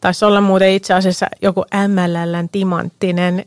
taisi 0.00 0.24
olla 0.24 0.40
muuten 0.40 0.72
itse 0.72 0.94
asiassa 0.94 1.26
joku 1.42 1.64
MLLn 1.88 2.48
timanttinen 2.52 3.44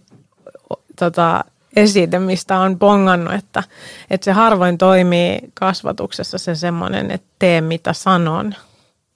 tota, 1.00 1.44
esite, 1.76 2.20
mistä 2.20 2.60
on 2.60 2.80
bongannut, 2.80 3.34
että, 3.34 3.64
että 4.10 4.26
se 4.26 4.32
harvoin 4.32 4.78
toimii 4.78 5.40
kasvatuksessa 5.54 6.38
se 6.38 6.56
semmoinen, 6.56 7.12
että 7.12 7.28
tee 7.40 7.62
mitä 7.62 7.94
sanon, 7.94 8.56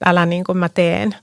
älä 0.06 0.26
niin 0.26 0.44
kuin 0.44 0.58
mä 0.58 0.68
teen. 0.68 1.14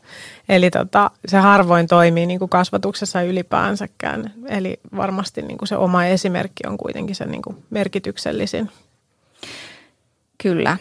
Eli 0.50 0.72
tota, 0.72 1.12
se 1.28 1.38
harvoin 1.38 1.88
toimii 1.88 2.26
niin 2.26 2.40
kuin 2.40 2.50
kasvatuksessa 2.50 3.22
ylipäänsäkään. 3.22 4.34
Eli 4.48 4.80
varmasti 4.96 5.42
niin 5.42 5.58
kuin 5.58 5.68
se 5.68 5.78
oma 5.78 6.06
esimerkki 6.06 6.64
on 6.68 6.78
kuitenkin 6.78 7.16
se 7.16 7.26
niin 7.26 7.42
kuin 7.42 7.58
merkityksellisin. 7.70 8.70
Kyllä. 10.44 10.78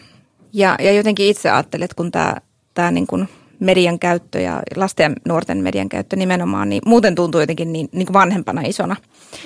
Ja, 0.53 0.77
ja 0.81 0.93
jotenkin 0.93 1.27
itse 1.27 1.51
ajattelin, 1.51 1.85
että 1.85 1.97
kun 1.97 2.13
tämä, 2.13 2.37
tämä 2.75 2.91
niin 2.91 3.07
kuin 3.07 3.29
median 3.61 3.99
käyttö 3.99 4.41
ja 4.41 4.63
lasten 4.77 5.13
ja 5.13 5.17
nuorten 5.29 5.59
median 5.59 5.89
käyttö 5.89 6.17
nimenomaan, 6.17 6.69
niin 6.69 6.83
muuten 6.87 7.15
tuntuu 7.15 7.41
jotenkin 7.41 7.73
niin, 7.73 7.89
niin 7.93 8.07
kuin 8.07 8.15
vanhempana 8.15 8.63
isona, 8.67 8.97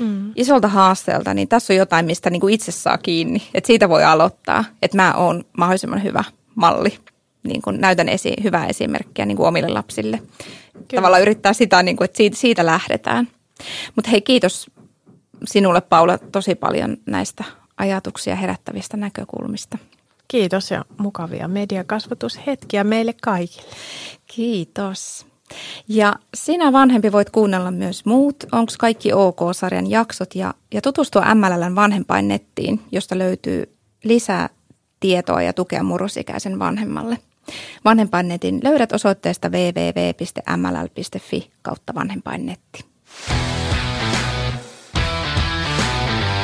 mm. 0.01 0.33
isolta 0.37 0.69
haasteelta, 0.69 1.35
niin 1.35 1.49
tässä 1.49 1.73
on 1.73 1.77
jotain, 1.77 2.07
mistä 2.07 2.31
niin 2.31 2.41
kuin 2.41 2.55
itse 2.55 2.73
saa 2.73 2.99
kiinni. 2.99 3.43
Että 3.55 3.67
siitä 3.67 3.89
voi 3.89 4.05
aloittaa, 4.05 4.65
että 4.83 4.97
mä 4.97 5.15
oon 5.15 5.45
mahdollisimman 5.59 6.03
hyvä 6.03 6.25
malli 6.55 6.99
niin 7.43 7.63
kuin 7.63 7.81
näytän 7.81 8.09
esi- 8.09 8.43
hyvää 8.43 8.67
esimerkkiä 8.67 9.27
niin 9.27 9.37
kuin 9.37 9.49
omille 9.49 9.69
lapsille. 9.69 10.19
Kyllä. 10.19 10.87
Tavallaan 10.95 11.23
yrittää 11.23 11.53
sitä, 11.53 11.83
niin 11.83 11.97
kuin, 11.97 12.05
että 12.05 12.17
siitä, 12.17 12.37
siitä 12.37 12.67
lähdetään. 12.67 13.29
Mutta 13.97 14.11
hei, 14.11 14.21
kiitos 14.21 14.71
sinulle 15.45 15.81
Paula 15.81 16.19
tosi 16.19 16.55
paljon 16.55 16.97
näistä 17.07 17.45
ajatuksia 17.77 18.37
herättävistä 18.37 18.97
näkökulmista. 18.97 19.79
Kiitos 20.29 20.71
ja 20.71 20.85
mukavia 20.99 21.49
mediakasvatushetkiä 21.49 22.85
meille 22.85 23.15
kaikille. 23.23 23.69
Kiitos. 24.27 25.27
Ja 25.89 26.17
sinä 26.35 26.73
vanhempi 26.73 27.13
voit 27.13 27.31
kuunnella 27.31 27.71
myös 27.71 28.05
muut 28.05 28.45
Onko 28.53 28.73
kaikki 28.79 29.13
OK-sarjan 29.13 29.91
jaksot 29.91 30.35
ja, 30.35 30.55
ja 30.75 30.81
tutustua 30.81 31.35
MLLn 31.35 31.75
vanhempain 31.75 32.29
nettiin, 32.29 32.81
josta 32.93 33.19
löytyy 33.19 33.77
lisää 34.05 34.49
tietoa 35.01 35.43
ja 35.43 35.53
tukea 35.53 35.83
murrosikäisen 35.83 36.59
vanhemmalle– 36.59 37.19
Vanhempainnetin 37.85 38.61
löydät 38.65 38.93
osoitteesta 38.93 39.49
www.mll.fi 39.49 41.01
kautta 41.63 41.95
vanhempainnetti. 41.95 42.85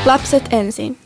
Lapset 0.05 0.45
ensin. 0.51 0.99